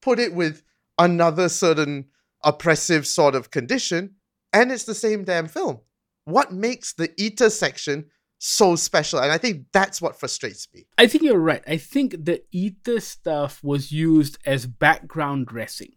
put 0.00 0.18
it 0.18 0.34
with 0.34 0.62
another 0.98 1.48
certain 1.48 2.06
oppressive 2.44 3.06
sort 3.06 3.34
of 3.34 3.50
condition, 3.50 4.16
and 4.52 4.72
it's 4.72 4.84
the 4.84 4.94
same 4.94 5.24
damn 5.24 5.48
film. 5.48 5.80
What 6.24 6.52
makes 6.52 6.92
the 6.92 7.12
eater 7.16 7.50
section 7.50 8.06
so 8.38 8.76
special? 8.76 9.20
And 9.20 9.32
I 9.32 9.38
think 9.38 9.66
that's 9.72 10.00
what 10.00 10.18
frustrates 10.18 10.68
me. 10.72 10.86
I 10.98 11.06
think 11.06 11.24
you're 11.24 11.38
right. 11.38 11.62
I 11.66 11.76
think 11.76 12.24
the 12.24 12.42
eater 12.52 13.00
stuff 13.00 13.62
was 13.62 13.92
used 13.92 14.38
as 14.46 14.66
background 14.66 15.46
dressing. 15.46 15.92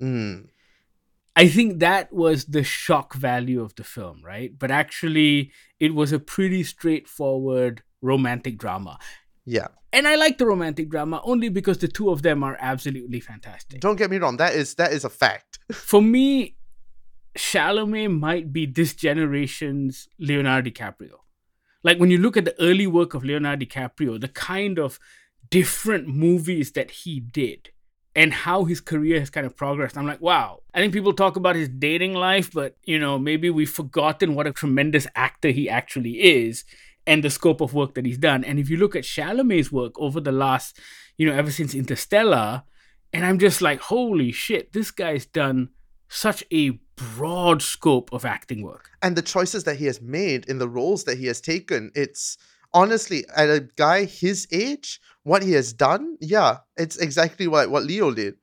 Mm. 0.00 0.48
I 1.36 1.46
think 1.46 1.78
that 1.78 2.12
was 2.12 2.46
the 2.46 2.64
shock 2.64 3.14
value 3.14 3.62
of 3.62 3.74
the 3.76 3.84
film, 3.84 4.22
right? 4.24 4.50
But 4.58 4.72
actually, 4.72 5.52
it 5.78 5.94
was 5.94 6.10
a 6.10 6.18
pretty 6.18 6.64
straightforward 6.64 7.82
romantic 8.02 8.58
drama. 8.58 8.98
Yeah. 9.46 9.68
And 9.92 10.08
I 10.08 10.16
like 10.16 10.38
the 10.38 10.46
romantic 10.46 10.90
drama 10.90 11.20
only 11.24 11.48
because 11.48 11.78
the 11.78 11.88
two 11.88 12.10
of 12.10 12.22
them 12.22 12.42
are 12.42 12.56
absolutely 12.60 13.20
fantastic. 13.20 13.80
Don't 13.80 13.96
get 13.96 14.10
me 14.10 14.18
wrong. 14.18 14.36
That 14.36 14.54
is 14.54 14.74
that 14.74 14.92
is 14.92 15.04
a 15.04 15.08
fact. 15.08 15.60
For 15.72 16.02
me, 16.02 16.56
Chalamet 17.36 18.18
might 18.18 18.52
be 18.52 18.66
this 18.66 18.94
generation's 18.94 20.08
Leonardo 20.18 20.70
DiCaprio. 20.70 21.18
Like 21.84 21.98
when 21.98 22.10
you 22.10 22.18
look 22.18 22.36
at 22.36 22.44
the 22.44 22.60
early 22.60 22.86
work 22.86 23.14
of 23.14 23.24
Leonardo 23.24 23.64
DiCaprio, 23.64 24.20
the 24.20 24.28
kind 24.28 24.78
of 24.78 24.98
different 25.50 26.08
movies 26.08 26.72
that 26.72 26.90
he 26.90 27.20
did 27.20 27.70
and 28.16 28.32
how 28.32 28.64
his 28.64 28.80
career 28.80 29.20
has 29.20 29.30
kind 29.30 29.46
of 29.46 29.56
progressed. 29.56 29.96
I'm 29.96 30.06
like, 30.06 30.20
wow. 30.20 30.62
I 30.74 30.80
think 30.80 30.92
people 30.92 31.12
talk 31.12 31.36
about 31.36 31.56
his 31.56 31.68
dating 31.68 32.14
life, 32.14 32.50
but 32.52 32.76
you 32.84 32.98
know, 32.98 33.18
maybe 33.18 33.48
we've 33.48 33.70
forgotten 33.70 34.34
what 34.34 34.46
a 34.46 34.52
tremendous 34.52 35.06
actor 35.14 35.50
he 35.50 35.68
actually 35.68 36.20
is 36.20 36.64
and 37.06 37.22
the 37.22 37.30
scope 37.30 37.60
of 37.60 37.74
work 37.74 37.94
that 37.94 38.04
he's 38.04 38.18
done. 38.18 38.44
And 38.44 38.58
if 38.58 38.68
you 38.68 38.76
look 38.76 38.96
at 38.96 39.04
Chalamet's 39.04 39.70
work 39.70 39.98
over 39.98 40.20
the 40.20 40.32
last, 40.32 40.78
you 41.16 41.26
know, 41.26 41.32
ever 41.32 41.50
since 41.50 41.74
Interstellar, 41.74 42.64
and 43.12 43.24
I'm 43.24 43.38
just 43.38 43.62
like, 43.62 43.80
holy 43.80 44.32
shit, 44.32 44.72
this 44.72 44.90
guy's 44.90 45.24
done 45.24 45.70
such 46.08 46.42
a 46.52 46.70
broad 46.96 47.62
scope 47.62 48.12
of 48.12 48.24
acting 48.24 48.62
work. 48.62 48.90
And 49.02 49.16
the 49.16 49.22
choices 49.22 49.64
that 49.64 49.76
he 49.76 49.86
has 49.86 50.00
made 50.00 50.44
in 50.46 50.58
the 50.58 50.68
roles 50.68 51.04
that 51.04 51.18
he 51.18 51.26
has 51.26 51.40
taken, 51.40 51.90
it's 51.94 52.36
honestly 52.74 53.24
at 53.36 53.48
a 53.48 53.68
guy 53.76 54.04
his 54.04 54.46
age, 54.52 55.00
what 55.22 55.42
he 55.42 55.52
has 55.52 55.72
done, 55.72 56.16
yeah, 56.20 56.58
it's 56.76 56.96
exactly 56.96 57.46
what 57.46 57.70
what 57.70 57.84
Leo 57.84 58.12
did. 58.12 58.34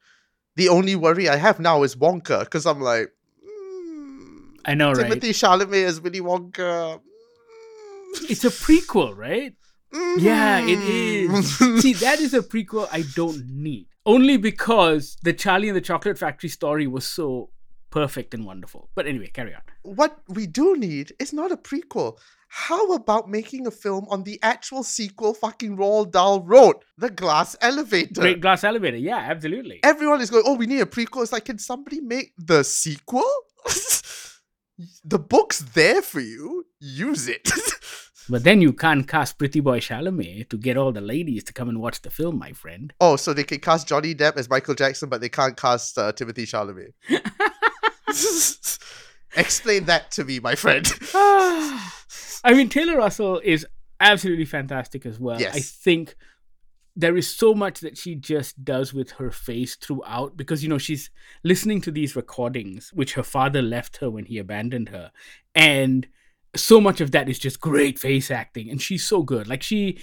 The 0.56 0.70
only 0.70 0.96
worry 0.96 1.28
I 1.28 1.36
have 1.36 1.60
now 1.60 1.84
is 1.84 1.96
Wonka, 1.98 2.42
because 2.46 2.66
I'm 2.66 2.80
like, 2.80 3.10
mm, 3.44 4.56
I 4.66 4.74
know, 4.74 4.94
right? 4.94 5.12
Timothée 5.12 5.34
Chalamet 5.34 5.84
as 5.86 6.00
Willy 6.00 6.22
Wonka. 6.22 7.02
mm, 7.02 8.30
It's 8.30 8.46
a 8.46 8.50
prequel, 8.50 9.18
right? 9.18 9.54
Yeah, 10.18 10.60
it 10.60 10.80
is. 10.80 11.30
mm. 11.30 11.82
See, 11.82 11.94
that 11.94 12.20
is 12.20 12.34
a 12.34 12.42
prequel 12.42 12.88
I 12.92 13.04
don't 13.16 13.46
need. 13.48 13.88
Only 14.06 14.38
because 14.38 15.18
the 15.24 15.34
Charlie 15.34 15.70
and 15.70 15.76
the 15.78 15.82
Chocolate 15.82 16.18
Factory 16.18 16.50
story 16.50 16.86
was 16.86 17.06
so 17.06 17.50
perfect 17.96 18.34
and 18.34 18.46
wonderful. 18.46 18.90
But 18.94 19.08
anyway, 19.08 19.28
carry 19.34 19.56
on. 19.56 19.62
What 19.84 20.20
we 20.28 20.48
do 20.48 20.76
need 20.76 21.14
is 21.18 21.32
not 21.32 21.54
a 21.54 21.56
prequel. 21.56 22.18
How 22.50 22.92
about 22.92 23.30
making 23.30 23.68
a 23.68 23.72
film 23.72 24.06
on 24.10 24.24
the 24.24 24.38
actual 24.44 24.84
sequel 24.84 25.34
fucking 25.34 25.78
Roald 25.78 26.12
Dahl 26.12 26.42
wrote, 26.42 26.84
The 26.98 27.10
Glass 27.10 27.56
Elevator? 27.62 28.20
Great 28.20 28.42
glass 28.42 28.66
elevator. 28.66 28.98
Yeah, 28.98 29.18
absolutely. 29.18 29.80
Everyone 29.82 30.20
is 30.20 30.30
going, 30.30 30.44
oh, 30.46 30.56
we 30.56 30.66
need 30.66 30.82
a 30.82 30.86
prequel. 30.86 31.24
It's 31.24 31.32
like, 31.32 31.46
can 31.46 31.58
somebody 31.58 32.02
make 32.02 32.34
the 32.38 32.64
sequel? 32.64 33.30
the 35.06 35.20
book's 35.20 35.60
there 35.60 36.02
for 36.02 36.20
you. 36.20 36.66
Use 36.82 37.30
it. 37.30 37.50
But 38.28 38.44
then 38.44 38.60
you 38.60 38.74
can't 38.74 39.08
cast 39.08 39.38
Pretty 39.38 39.60
Boy 39.60 39.80
Chalamet 39.80 40.50
to 40.50 40.58
get 40.58 40.78
all 40.78 40.92
the 40.92 41.02
ladies 41.02 41.44
to 41.44 41.54
come 41.54 41.70
and 41.70 41.80
watch 41.80 42.02
the 42.02 42.10
film, 42.10 42.40
my 42.40 42.54
friend. 42.54 42.92
oh, 43.00 43.18
so 43.18 43.34
they 43.34 43.44
can 43.44 43.60
cast 43.60 43.88
Johnny 43.88 44.16
Depp 44.16 44.38
as 44.38 44.50
Michael 44.50 44.74
Jackson, 44.74 45.10
but 45.10 45.22
they 45.22 45.30
can't 45.30 45.56
cast 45.56 45.96
uh, 46.00 46.12
Timothée 46.12 46.48
Chalamet. 46.48 46.94
Explain 49.36 49.86
that 49.86 50.12
to 50.12 50.24
me, 50.24 50.40
my 50.40 50.56
friend. 50.56 50.88
I 51.14 52.54
mean, 52.54 52.70
Taylor 52.70 52.98
Russell 52.98 53.42
is 53.44 53.66
absolutely 54.00 54.46
fantastic 54.46 55.06
as 55.06 55.20
well. 55.20 55.40
Yes. 55.40 55.56
I 55.56 55.60
think 55.60 56.16
there 56.96 57.18
is 57.18 57.28
so 57.28 57.54
much 57.54 57.82
that 57.82 57.98
she 57.98 58.16
just 58.16 58.64
does 58.64 58.94
with 58.94 59.12
her 59.12 59.32
face 59.32 59.76
throughout 59.76 60.38
because, 60.38 60.64
you 60.64 60.70
know, 60.70 60.78
she's 60.78 61.10
listening 61.44 61.82
to 61.82 61.92
these 61.92 62.16
recordings, 62.16 62.92
which 62.94 63.14
her 63.16 63.24
father 63.24 63.62
left 63.62 63.98
her 63.98 64.10
when 64.10 64.26
he 64.26 64.38
abandoned 64.38 64.90
her. 64.90 65.12
And 65.54 66.08
so 66.56 66.80
much 66.80 67.02
of 67.02 67.12
that 67.12 67.28
is 67.28 67.38
just 67.38 67.60
great 67.60 68.00
face 68.00 68.32
acting. 68.32 68.70
And 68.70 68.82
she's 68.82 69.04
so 69.04 69.24
good. 69.24 69.48
Like, 69.48 69.64
she. 69.64 70.00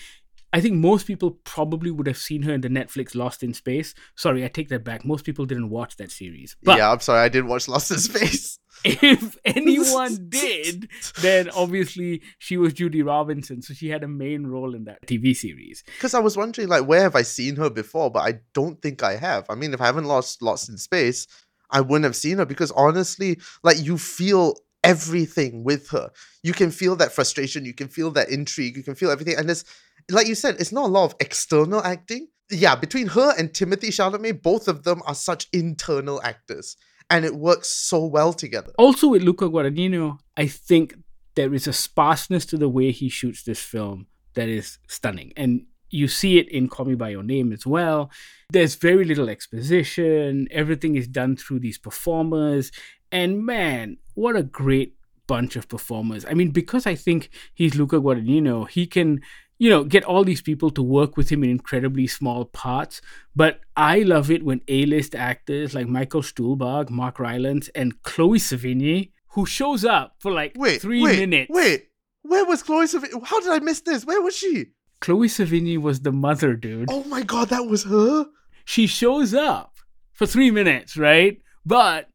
I 0.52 0.60
think 0.60 0.76
most 0.76 1.06
people 1.06 1.32
probably 1.44 1.90
would 1.90 2.06
have 2.06 2.18
seen 2.18 2.42
her 2.42 2.52
in 2.52 2.60
the 2.60 2.68
Netflix 2.68 3.14
Lost 3.14 3.42
in 3.42 3.54
Space. 3.54 3.94
Sorry, 4.16 4.44
I 4.44 4.48
take 4.48 4.68
that 4.68 4.84
back. 4.84 5.04
Most 5.04 5.24
people 5.24 5.46
didn't 5.46 5.70
watch 5.70 5.96
that 5.96 6.10
series. 6.10 6.56
But 6.62 6.78
yeah, 6.78 6.90
I'm 6.90 7.00
sorry, 7.00 7.20
I 7.20 7.28
didn't 7.28 7.48
watch 7.48 7.68
Lost 7.68 7.90
in 7.90 7.98
Space. 7.98 8.58
if 8.84 9.38
anyone 9.44 10.26
did, 10.28 10.88
then 11.20 11.48
obviously 11.50 12.22
she 12.38 12.58
was 12.58 12.74
Judy 12.74 13.02
Robinson, 13.02 13.62
so 13.62 13.72
she 13.72 13.88
had 13.88 14.04
a 14.04 14.08
main 14.08 14.46
role 14.46 14.74
in 14.74 14.84
that 14.84 15.06
TV 15.06 15.34
series. 15.34 15.82
Because 15.86 16.14
I 16.14 16.20
was 16.20 16.36
wondering, 16.36 16.68
like, 16.68 16.86
where 16.86 17.02
have 17.02 17.16
I 17.16 17.22
seen 17.22 17.56
her 17.56 17.70
before? 17.70 18.10
But 18.10 18.20
I 18.20 18.40
don't 18.52 18.80
think 18.82 19.02
I 19.02 19.16
have. 19.16 19.46
I 19.48 19.54
mean, 19.54 19.72
if 19.72 19.80
I 19.80 19.86
haven't 19.86 20.04
lost 20.04 20.42
Lost 20.42 20.68
in 20.68 20.76
Space, 20.76 21.26
I 21.70 21.80
wouldn't 21.80 22.04
have 22.04 22.16
seen 22.16 22.38
her 22.38 22.44
because 22.46 22.70
honestly, 22.72 23.40
like, 23.62 23.82
you 23.82 23.96
feel 23.96 24.56
everything 24.84 25.64
with 25.64 25.88
her. 25.90 26.10
You 26.42 26.52
can 26.52 26.70
feel 26.70 26.96
that 26.96 27.12
frustration, 27.12 27.64
you 27.64 27.74
can 27.74 27.88
feel 27.88 28.10
that 28.12 28.30
intrigue, 28.30 28.76
you 28.76 28.82
can 28.82 28.94
feel 28.94 29.10
everything. 29.10 29.36
And 29.38 29.50
it's, 29.50 29.64
like 30.10 30.26
you 30.26 30.34
said, 30.34 30.56
it's 30.58 30.72
not 30.72 30.86
a 30.86 30.92
lot 30.92 31.04
of 31.04 31.14
external 31.20 31.82
acting. 31.82 32.28
Yeah, 32.50 32.74
between 32.76 33.08
her 33.08 33.34
and 33.38 33.50
Timothée 33.50 33.88
Chalamet, 33.88 34.42
both 34.42 34.68
of 34.68 34.84
them 34.84 35.02
are 35.06 35.14
such 35.14 35.48
internal 35.52 36.20
actors. 36.22 36.76
And 37.10 37.24
it 37.24 37.34
works 37.34 37.68
so 37.68 38.04
well 38.06 38.32
together. 38.32 38.72
Also, 38.78 39.08
with 39.08 39.22
Luca 39.22 39.48
Guadagnino, 39.48 40.18
I 40.36 40.46
think 40.46 40.94
there 41.34 41.52
is 41.54 41.66
a 41.66 41.72
sparseness 41.72 42.46
to 42.46 42.56
the 42.56 42.68
way 42.68 42.90
he 42.90 43.08
shoots 43.08 43.42
this 43.42 43.60
film 43.60 44.06
that 44.34 44.48
is 44.48 44.78
stunning. 44.88 45.32
And 45.36 45.66
you 45.90 46.08
see 46.08 46.38
it 46.38 46.48
in 46.48 46.68
Call 46.68 46.86
Me 46.86 46.94
By 46.94 47.10
Your 47.10 47.22
Name 47.22 47.52
as 47.52 47.66
well. 47.66 48.10
There's 48.50 48.74
very 48.74 49.04
little 49.04 49.28
exposition, 49.28 50.48
everything 50.50 50.96
is 50.96 51.06
done 51.06 51.36
through 51.36 51.60
these 51.60 51.78
performers. 51.78 52.72
And 53.10 53.44
man, 53.44 53.98
what 54.14 54.36
a 54.36 54.42
great 54.42 54.96
bunch 55.26 55.54
of 55.54 55.68
performers. 55.68 56.24
I 56.24 56.34
mean, 56.34 56.50
because 56.50 56.86
I 56.86 56.94
think 56.94 57.30
he's 57.54 57.74
Luca 57.74 58.00
Guadagnino, 58.00 58.68
he 58.68 58.86
can 58.86 59.20
you 59.62 59.70
know, 59.70 59.84
get 59.84 60.02
all 60.02 60.24
these 60.24 60.42
people 60.42 60.70
to 60.70 60.82
work 60.82 61.16
with 61.16 61.30
him 61.30 61.44
in 61.44 61.50
incredibly 61.50 62.08
small 62.08 62.44
parts. 62.44 63.00
But 63.36 63.60
I 63.76 64.00
love 64.00 64.28
it 64.28 64.44
when 64.44 64.60
A-list 64.66 65.14
actors 65.14 65.72
like 65.72 65.86
Michael 65.86 66.22
Stuhlbarg, 66.22 66.90
Mark 66.90 67.20
Rylance, 67.20 67.68
and 67.68 68.02
Chloe 68.02 68.40
Sevigny, 68.40 69.12
who 69.34 69.46
shows 69.46 69.84
up 69.84 70.16
for 70.18 70.32
like 70.32 70.54
Wait, 70.56 70.82
three 70.82 71.00
wait, 71.00 71.20
minutes. 71.20 71.50
Wait, 71.54 71.90
where 72.22 72.44
was 72.44 72.64
Chloe 72.64 72.86
Sevigny? 72.86 73.24
How 73.24 73.38
did 73.38 73.50
I 73.50 73.60
miss 73.60 73.82
this? 73.82 74.04
Where 74.04 74.20
was 74.20 74.36
she? 74.36 74.72
Chloe 75.00 75.28
Sevigny 75.28 75.78
was 75.80 76.00
the 76.00 76.10
mother, 76.10 76.56
dude. 76.56 76.88
Oh 76.90 77.04
my 77.04 77.22
god, 77.22 77.50
that 77.50 77.66
was 77.66 77.84
her? 77.84 78.26
She 78.64 78.88
shows 78.88 79.32
up 79.32 79.76
for 80.12 80.26
three 80.26 80.50
minutes, 80.50 80.96
right? 80.96 81.40
But 81.64 82.08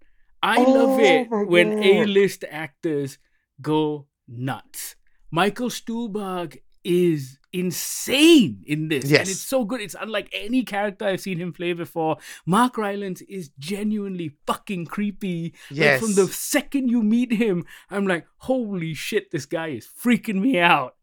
I 0.44 0.58
love 0.58 1.00
Oh 1.00 1.02
it 1.02 1.30
when 1.48 1.82
A-list 1.82 2.44
actors 2.52 3.20
go 3.62 4.08
nuts. 4.28 4.98
Michael 5.32 5.70
Stuhlbarg 5.70 6.60
is 6.88 7.38
insane 7.52 8.64
in 8.66 8.88
this. 8.88 9.04
And 9.20 9.30
it's 9.30 9.42
so 9.42 9.66
good. 9.66 9.82
It's 9.82 9.96
unlike 10.00 10.30
any 10.32 10.64
character 10.64 11.06
I've 11.06 11.20
seen 11.22 11.38
him 11.38 11.52
play 11.52 11.74
before. 11.74 12.18
Mark 12.46 12.78
Rylance 12.78 13.22
is 13.22 13.50
genuinely 13.60 14.38
fucking 14.46 14.86
creepy. 14.86 15.54
Like 15.92 16.00
from 16.00 16.14
the 16.16 16.28
second 16.28 16.90
you 16.90 17.04
meet 17.04 17.32
him, 17.34 17.66
I'm 17.92 18.08
like, 18.08 18.26
holy 18.38 18.94
shit, 18.94 19.32
this 19.32 19.46
guy 19.46 19.68
is 19.68 19.88
freaking 19.88 20.42
me 20.42 20.60
out. 20.60 20.96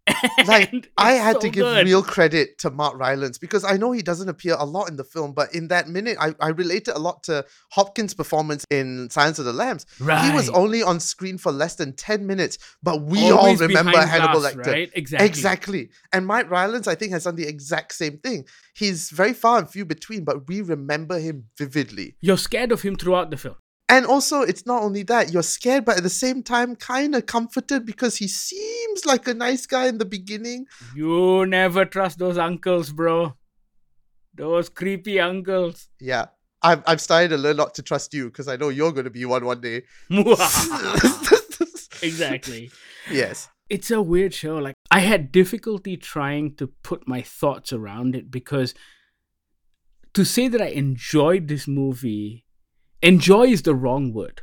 Like, 0.47 0.91
I 0.99 1.13
had 1.13 1.37
so 1.37 1.41
to 1.41 1.49
give 1.49 1.65
good. 1.65 1.87
real 1.87 2.03
credit 2.03 2.59
to 2.59 2.71
Mark 2.71 2.99
Rylance 2.99 3.39
because 3.39 3.65
I 3.65 3.77
know 3.77 3.93
he 3.93 4.03
doesn't 4.03 4.29
appear 4.29 4.57
a 4.59 4.65
lot 4.65 4.89
in 4.89 4.97
the 4.97 5.05
film, 5.05 5.33
but 5.33 5.55
in 5.55 5.69
that 5.69 5.89
minute, 5.89 6.17
I, 6.21 6.35
I 6.41 6.49
related 6.49 6.95
a 6.95 6.99
lot 6.99 7.23
to 7.25 7.45
Hopkins' 7.71 8.15
performance 8.15 8.65
in 8.71 9.09
Silence 9.11 9.39
of 9.39 9.45
the 9.45 9.53
Lambs. 9.53 9.87
He 9.99 10.31
was 10.31 10.51
only 10.51 10.83
on 10.83 11.01
screen 11.01 11.39
for 11.39 11.53
less 11.53 11.77
than 11.77 11.95
10 11.95 12.27
minutes, 12.27 12.59
but 12.83 13.03
we 13.03 13.31
all 13.31 13.57
remember 13.57 13.99
Hannibal 13.99 14.41
glass, 14.41 14.55
Lecter. 14.55 14.67
right? 14.67 14.91
Exactly. 14.95 15.27
Exactly. 15.27 15.91
And 16.13 16.27
Mike 16.27 16.51
Rylance, 16.51 16.87
I 16.87 16.95
think, 16.95 17.13
has 17.13 17.25
done 17.25 17.37
the 17.37 17.47
exact 17.47 17.95
same 17.95 18.19
thing. 18.19 18.45
He's 18.75 19.11
very 19.11 19.33
far 19.33 19.59
and 19.59 19.69
few 19.69 19.85
between, 19.85 20.25
but 20.25 20.49
we 20.49 20.61
remember 20.61 21.19
him 21.19 21.45
vividly. 21.57 22.17
You're 22.21 22.39
scared 22.39 22.73
of 22.73 22.83
him 22.83 22.97
throughout 22.97 23.31
the 23.31 23.37
film. 23.37 23.57
And 23.89 24.07
also, 24.07 24.41
it's 24.41 24.65
not 24.65 24.83
only 24.83 25.03
that, 25.05 25.33
you're 25.33 25.43
scared, 25.43 25.85
but 25.85 25.99
at 25.99 26.03
the 26.03 26.11
same 26.11 26.43
time, 26.43 26.75
kind 26.75 27.15
of 27.15 27.27
comforted 27.27 27.85
because 27.85 28.17
he 28.17 28.27
seems 28.27 29.05
like 29.05 29.29
a 29.29 29.35
nice 29.35 29.67
guy 29.67 29.89
in 29.89 29.99
the 29.99 30.07
beginning. 30.07 30.67
You 30.97 31.45
never 31.45 31.85
trust 31.85 32.19
those 32.19 32.39
uncles, 32.39 32.91
bro. 32.91 33.37
Those 34.35 34.71
creepy 34.71 35.21
uncles. 35.21 35.89
Yeah. 36.01 36.27
I've, 36.63 36.83
I've 36.87 37.01
started 37.01 37.29
to 37.29 37.37
learn 37.37 37.59
not 37.59 37.75
to 37.75 37.83
trust 37.83 38.15
you 38.15 38.27
because 38.27 38.49
I 38.49 38.57
know 38.57 38.71
you're 38.71 38.93
going 38.93 39.05
to 39.05 39.11
be 39.11 39.27
one 39.27 39.45
one 39.45 39.61
day. 39.61 39.83
exactly. 42.03 42.71
yes. 43.11 43.51
It's 43.69 43.91
a 43.91 44.01
weird 44.01 44.33
show. 44.33 44.57
Like, 44.57 44.75
I 44.91 45.01
had 45.01 45.31
difficulty 45.31 45.99
trying 45.99 46.55
to 46.57 46.69
put 46.69 47.07
my 47.07 47.21
thoughts 47.21 47.71
around 47.73 48.17
it 48.17 48.31
because 48.31 48.75
to 50.15 50.25
say 50.25 50.49
that 50.49 50.63
I 50.63 50.69
enjoyed 50.69 51.49
this 51.49 51.69
movie, 51.69 52.44
enjoy 53.03 53.45
is 53.49 53.63
the 53.63 53.75
wrong 53.75 54.13
word. 54.13 54.43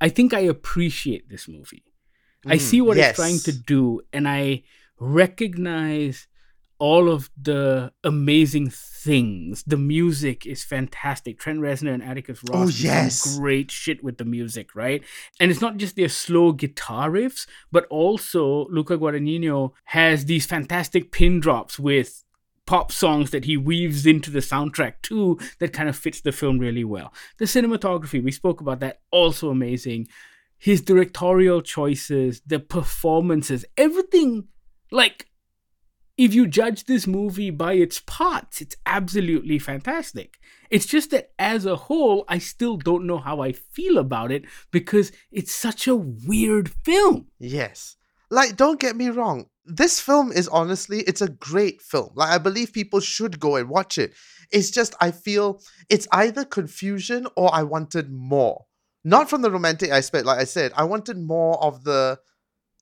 I 0.00 0.08
think 0.08 0.34
I 0.34 0.40
appreciate 0.40 1.28
this 1.28 1.46
movie. 1.48 1.84
I 2.46 2.56
Mm, 2.56 2.60
see 2.60 2.80
what 2.80 2.96
yes. 2.96 3.10
it's 3.10 3.16
trying 3.16 3.38
to 3.40 3.52
do, 3.52 4.00
and 4.12 4.26
I 4.28 4.64
recognize 4.98 6.26
all 6.78 7.08
of 7.08 7.30
the 7.40 7.92
amazing 8.02 8.68
things. 8.68 9.62
The 9.64 9.76
music 9.76 10.44
is 10.44 10.64
fantastic. 10.64 11.38
Trent 11.38 11.60
Reznor 11.60 11.94
and 11.94 12.02
Atticus 12.02 12.42
Ross 12.50 12.56
Oh, 12.62 12.66
do 12.66 12.72
some 12.72 12.84
yes. 12.86 13.38
great 13.38 13.70
shit 13.70 14.02
with 14.02 14.18
the 14.18 14.24
music, 14.24 14.74
right? 14.74 15.00
And 15.38 15.52
it's 15.52 15.60
not 15.60 15.76
just 15.76 15.94
their 15.94 16.08
slow 16.08 16.50
guitar 16.50 17.08
riffs, 17.08 17.46
but 17.70 17.86
also 17.86 18.66
Luca 18.68 18.98
Guadagnino 18.98 19.70
has 19.84 20.24
these 20.24 20.44
fantastic 20.44 21.12
pin 21.12 21.38
drops 21.38 21.78
with 21.78 22.24
pop 22.66 22.92
songs 22.92 23.30
that 23.30 23.44
he 23.44 23.56
weaves 23.56 24.06
into 24.06 24.30
the 24.30 24.38
soundtrack 24.38 24.94
too 25.02 25.38
that 25.58 25.72
kind 25.72 25.88
of 25.88 25.96
fits 25.96 26.20
the 26.20 26.32
film 26.32 26.58
really 26.58 26.84
well. 26.84 27.12
The 27.38 27.44
cinematography, 27.44 28.22
we 28.22 28.32
spoke 28.32 28.60
about 28.60 28.80
that, 28.80 29.00
also 29.10 29.50
amazing. 29.50 30.08
His 30.58 30.80
directorial 30.80 31.60
choices, 31.60 32.40
the 32.46 32.60
performances, 32.60 33.64
everything 33.76 34.48
like 34.90 35.28
if 36.18 36.34
you 36.34 36.46
judge 36.46 36.84
this 36.84 37.06
movie 37.06 37.50
by 37.50 37.72
its 37.72 38.00
parts, 38.00 38.60
it's 38.60 38.76
absolutely 38.84 39.58
fantastic. 39.58 40.38
It's 40.70 40.86
just 40.86 41.10
that 41.10 41.32
as 41.38 41.66
a 41.66 41.76
whole, 41.76 42.24
I 42.28 42.38
still 42.38 42.76
don't 42.76 43.06
know 43.06 43.18
how 43.18 43.40
I 43.40 43.52
feel 43.52 43.98
about 43.98 44.30
it 44.30 44.44
because 44.70 45.10
it's 45.30 45.54
such 45.54 45.88
a 45.88 45.96
weird 45.96 46.70
film. 46.84 47.28
Yes. 47.38 47.96
Like, 48.32 48.56
don't 48.56 48.80
get 48.80 48.96
me 48.96 49.10
wrong. 49.10 49.44
This 49.66 50.00
film 50.00 50.32
is 50.32 50.48
honestly, 50.48 51.00
it's 51.00 51.20
a 51.20 51.28
great 51.28 51.82
film. 51.82 52.12
Like, 52.14 52.30
I 52.30 52.38
believe 52.38 52.72
people 52.72 53.00
should 53.00 53.38
go 53.38 53.56
and 53.56 53.68
watch 53.68 53.98
it. 53.98 54.14
It's 54.50 54.70
just, 54.70 54.94
I 55.02 55.10
feel 55.10 55.60
it's 55.90 56.08
either 56.12 56.46
confusion 56.46 57.26
or 57.36 57.54
I 57.54 57.62
wanted 57.62 58.10
more. 58.10 58.64
Not 59.04 59.28
from 59.28 59.42
the 59.42 59.50
romantic 59.50 59.90
aspect, 59.90 60.24
like 60.24 60.38
I 60.38 60.44
said. 60.44 60.72
I 60.74 60.84
wanted 60.84 61.18
more 61.18 61.62
of 61.62 61.84
the 61.84 62.20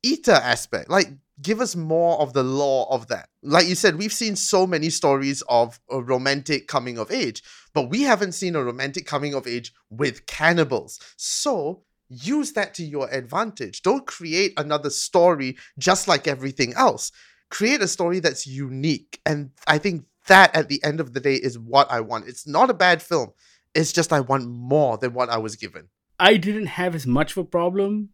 eater 0.04 0.30
aspect. 0.30 0.88
Like, 0.88 1.08
give 1.42 1.60
us 1.60 1.74
more 1.74 2.20
of 2.20 2.32
the 2.32 2.44
law 2.44 2.86
of 2.88 3.08
that. 3.08 3.28
Like 3.42 3.66
you 3.66 3.74
said, 3.74 3.96
we've 3.96 4.12
seen 4.12 4.36
so 4.36 4.68
many 4.68 4.88
stories 4.88 5.42
of 5.48 5.80
a 5.90 6.00
romantic 6.00 6.68
coming 6.68 6.96
of 6.96 7.10
age, 7.10 7.42
but 7.74 7.90
we 7.90 8.02
haven't 8.02 8.32
seen 8.32 8.54
a 8.54 8.62
romantic 8.62 9.04
coming 9.04 9.34
of 9.34 9.48
age 9.48 9.72
with 9.90 10.26
cannibals. 10.26 11.00
So, 11.16 11.82
use 12.10 12.52
that 12.52 12.74
to 12.74 12.84
your 12.84 13.08
advantage. 13.10 13.82
Don't 13.82 14.06
create 14.06 14.52
another 14.58 14.90
story 14.90 15.56
just 15.78 16.08
like 16.08 16.26
everything 16.26 16.74
else. 16.74 17.12
Create 17.50 17.80
a 17.80 17.88
story 17.88 18.20
that's 18.20 18.46
unique. 18.46 19.20
And 19.24 19.50
I 19.66 19.78
think 19.78 20.04
that 20.26 20.54
at 20.54 20.68
the 20.68 20.82
end 20.84 21.00
of 21.00 21.14
the 21.14 21.20
day 21.20 21.34
is 21.34 21.58
what 21.58 21.90
I 21.90 22.00
want. 22.00 22.28
It's 22.28 22.46
not 22.46 22.70
a 22.70 22.74
bad 22.74 23.02
film. 23.02 23.30
It's 23.74 23.92
just 23.92 24.12
I 24.12 24.20
want 24.20 24.48
more 24.48 24.98
than 24.98 25.14
what 25.14 25.30
I 25.30 25.38
was 25.38 25.56
given. 25.56 25.88
I 26.18 26.36
didn't 26.36 26.66
have 26.66 26.94
as 26.94 27.06
much 27.06 27.32
of 27.32 27.38
a 27.38 27.44
problem 27.44 28.10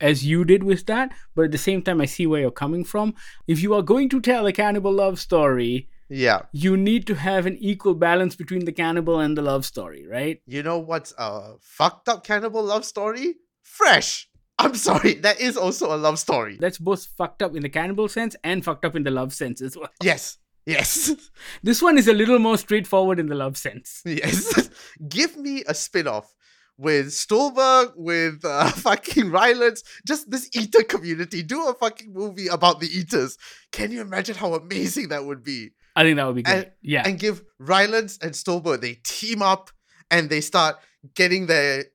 as 0.00 0.26
you 0.26 0.44
did 0.44 0.62
with 0.62 0.86
that, 0.86 1.12
but 1.34 1.46
at 1.46 1.52
the 1.52 1.58
same 1.58 1.82
time, 1.82 2.00
I 2.00 2.04
see 2.04 2.26
where 2.26 2.40
you're 2.40 2.50
coming 2.50 2.84
from. 2.84 3.14
If 3.46 3.62
you 3.62 3.72
are 3.74 3.82
going 3.82 4.08
to 4.10 4.20
tell 4.20 4.46
a 4.46 4.52
cannibal 4.52 4.92
love 4.92 5.18
story, 5.18 5.88
Yeah. 6.08 6.42
you 6.52 6.76
need 6.76 7.06
to 7.08 7.14
have 7.14 7.46
an 7.46 7.56
equal 7.58 7.94
balance 7.94 8.36
between 8.36 8.64
the 8.64 8.72
cannibal 8.72 9.18
and 9.20 9.36
the 9.36 9.42
love 9.42 9.64
story, 9.66 10.06
right? 10.06 10.40
You 10.46 10.62
know 10.62 10.78
what's 10.78 11.12
a 11.18 11.54
fucked 11.60 12.08
up 12.08 12.24
cannibal 12.24 12.62
love 12.62 12.84
story? 12.84 13.34
Fresh. 13.62 14.28
I'm 14.58 14.74
sorry, 14.88 15.14
that 15.14 15.40
is 15.40 15.56
also 15.56 15.94
a 15.94 15.98
love 15.98 16.18
story. 16.18 16.56
That's 16.60 16.78
both 16.78 17.06
fucked 17.18 17.42
up 17.42 17.54
in 17.56 17.62
the 17.62 17.68
cannibal 17.68 18.08
sense 18.08 18.36
and 18.44 18.64
fucked 18.64 18.84
up 18.84 18.96
in 18.96 19.02
the 19.02 19.10
love 19.10 19.32
sense 19.34 19.60
as 19.60 19.76
well. 19.76 19.90
Yes. 20.02 20.38
Yes. 20.64 21.12
This 21.62 21.80
one 21.82 21.98
is 21.98 22.08
a 22.08 22.12
little 22.12 22.38
more 22.38 22.58
straightforward 22.58 23.18
in 23.18 23.26
the 23.26 23.34
love 23.34 23.56
sense. 23.56 24.02
yes. 24.04 24.70
Give 25.08 25.36
me 25.36 25.62
a 25.66 25.74
spin-off 25.74 26.34
with 26.78 27.06
Stuhlbarg, 27.06 27.92
with 27.96 28.44
uh, 28.44 28.70
fucking 28.70 29.30
Rylance, 29.30 29.82
just 30.06 30.30
this 30.30 30.48
eater 30.54 30.82
community. 30.82 31.42
Do 31.42 31.68
a 31.68 31.74
fucking 31.74 32.12
movie 32.12 32.48
about 32.48 32.80
the 32.80 32.86
eaters. 32.88 33.36
Can 33.72 33.90
you 33.92 34.00
imagine 34.00 34.34
how 34.36 34.54
amazing 34.54 35.08
that 35.08 35.24
would 35.24 35.42
be? 35.42 35.70
I 35.96 36.02
think 36.02 36.16
that 36.16 36.26
would 36.26 36.36
be 36.36 36.42
great. 36.42 36.54
And- 36.56 36.70
yeah. 36.82 37.02
and 37.06 37.18
give 37.18 37.42
Rylance 37.58 38.18
and 38.22 38.32
Stuhlbarg 38.32 38.80
they 38.82 39.00
team 39.02 39.42
up 39.42 39.70
and 40.10 40.28
they 40.30 40.40
start 40.40 40.76
getting 41.14 41.46
their 41.46 41.86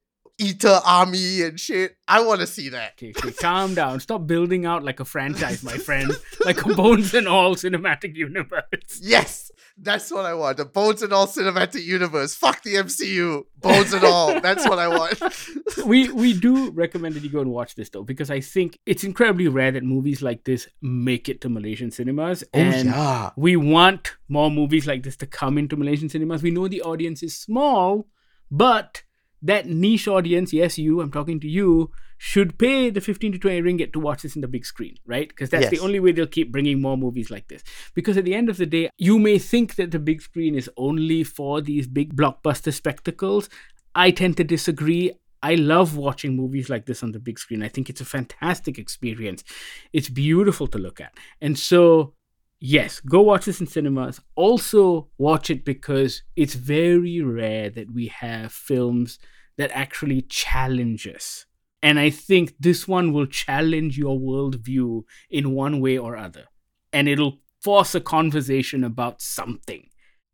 eater 0.41 0.79
army 0.85 1.41
and 1.43 1.59
shit. 1.59 1.95
I 2.07 2.21
want 2.25 2.41
to 2.41 2.47
see 2.47 2.69
that. 2.69 2.93
Okay, 2.93 3.13
okay, 3.17 3.31
calm 3.31 3.75
down. 3.75 3.99
Stop 3.99 4.27
building 4.27 4.65
out 4.65 4.83
like 4.83 4.99
a 4.99 5.05
franchise, 5.05 5.63
my 5.63 5.77
friend. 5.77 6.11
like 6.45 6.65
a 6.65 6.73
bones 6.73 7.13
and 7.13 7.27
all 7.27 7.55
cinematic 7.55 8.15
universe. 8.15 8.63
Yes, 9.01 9.51
that's 9.77 10.11
what 10.11 10.25
I 10.25 10.33
want. 10.33 10.59
A 10.59 10.65
bones 10.65 11.01
and 11.03 11.13
all 11.13 11.27
cinematic 11.27 11.83
universe. 11.83 12.35
Fuck 12.35 12.63
the 12.63 12.75
MCU. 12.75 13.43
Bones 13.57 13.93
and 13.93 14.03
all. 14.03 14.41
That's 14.41 14.67
what 14.67 14.79
I 14.79 14.87
want. 14.87 15.21
we 15.85 16.11
we 16.11 16.33
do 16.33 16.71
recommend 16.71 17.15
that 17.15 17.23
you 17.23 17.29
go 17.29 17.41
and 17.41 17.51
watch 17.51 17.75
this 17.75 17.89
though, 17.89 18.03
because 18.03 18.29
I 18.31 18.41
think 18.41 18.77
it's 18.85 19.03
incredibly 19.03 19.47
rare 19.47 19.71
that 19.71 19.83
movies 19.83 20.21
like 20.21 20.43
this 20.43 20.67
make 20.81 21.29
it 21.29 21.41
to 21.41 21.49
Malaysian 21.49 21.91
cinemas. 21.91 22.43
and 22.53 22.89
Oh, 22.89 22.91
yeah. 22.91 23.29
we 23.37 23.55
want 23.55 24.15
more 24.27 24.49
movies 24.51 24.85
like 24.87 25.03
this 25.03 25.15
to 25.17 25.25
come 25.27 25.57
into 25.57 25.75
Malaysian 25.77 26.09
cinemas. 26.09 26.41
We 26.43 26.51
know 26.51 26.67
the 26.67 26.81
audience 26.81 27.21
is 27.23 27.37
small, 27.37 28.07
but 28.49 29.03
that 29.41 29.67
niche 29.67 30.07
audience, 30.07 30.53
yes, 30.53 30.77
you, 30.77 31.01
I'm 31.01 31.11
talking 31.11 31.39
to 31.39 31.47
you, 31.47 31.91
should 32.17 32.59
pay 32.59 32.91
the 32.91 33.01
15 33.01 33.31
to 33.31 33.39
20 33.39 33.61
ringgit 33.63 33.93
to 33.93 33.99
watch 33.99 34.21
this 34.21 34.35
in 34.35 34.41
the 34.41 34.47
big 34.47 34.63
screen, 34.63 34.95
right? 35.07 35.27
Because 35.27 35.49
that's 35.49 35.69
the 35.69 35.79
only 35.79 35.99
way 35.99 36.11
they'll 36.11 36.27
keep 36.27 36.51
bringing 36.51 36.79
more 36.79 36.95
movies 36.95 37.31
like 37.31 37.47
this. 37.47 37.63
Because 37.95 38.15
at 38.15 38.25
the 38.25 38.35
end 38.35 38.47
of 38.47 38.57
the 38.57 38.67
day, 38.67 38.91
you 38.99 39.17
may 39.17 39.39
think 39.39 39.75
that 39.75 39.89
the 39.89 39.97
big 39.97 40.21
screen 40.21 40.53
is 40.53 40.69
only 40.77 41.23
for 41.23 41.61
these 41.61 41.87
big 41.87 42.15
blockbuster 42.15 42.71
spectacles. 42.71 43.49
I 43.95 44.11
tend 44.11 44.37
to 44.37 44.43
disagree. 44.43 45.11
I 45.41 45.55
love 45.55 45.97
watching 45.97 46.35
movies 46.35 46.69
like 46.69 46.85
this 46.85 47.01
on 47.01 47.11
the 47.11 47.19
big 47.19 47.39
screen. 47.39 47.63
I 47.63 47.69
think 47.69 47.89
it's 47.89 48.01
a 48.01 48.05
fantastic 48.05 48.77
experience. 48.77 49.43
It's 49.91 50.07
beautiful 50.07 50.67
to 50.67 50.77
look 50.77 51.01
at. 51.01 51.17
And 51.41 51.57
so, 51.57 52.13
yes, 52.61 53.01
go 53.01 53.21
watch 53.21 53.45
this 53.45 53.59
in 53.59 53.67
cinemas. 53.67 54.21
Also, 54.35 55.09
watch 55.17 55.49
it 55.49 55.65
because 55.65 56.23
it's 56.37 56.53
very 56.53 57.21
rare 57.21 57.69
that 57.71 57.91
we 57.91 58.07
have 58.07 58.53
films 58.53 59.19
that 59.57 59.71
actually 59.73 60.21
challenge 60.21 61.05
us. 61.07 61.45
And 61.83 61.99
I 61.99 62.11
think 62.11 62.53
this 62.59 62.87
one 62.87 63.11
will 63.11 63.25
challenge 63.25 63.97
your 63.97 64.17
worldview 64.17 65.03
in 65.29 65.51
one 65.51 65.81
way 65.81 65.97
or 65.97 66.15
other. 66.15 66.45
And 66.93 67.09
it'll 67.09 67.39
force 67.59 67.95
a 67.95 67.99
conversation 67.99 68.83
about 68.83 69.21
something. 69.21 69.89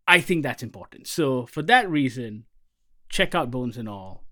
I 0.08 0.20
think 0.20 0.44
that's 0.44 0.64
important. 0.64 1.08
So, 1.08 1.46
for 1.46 1.62
that 1.64 1.90
reason, 1.90 2.46
check 3.10 3.34
out 3.34 3.52
Bones 3.52 3.78
and 3.78 3.88
All. 3.88 4.26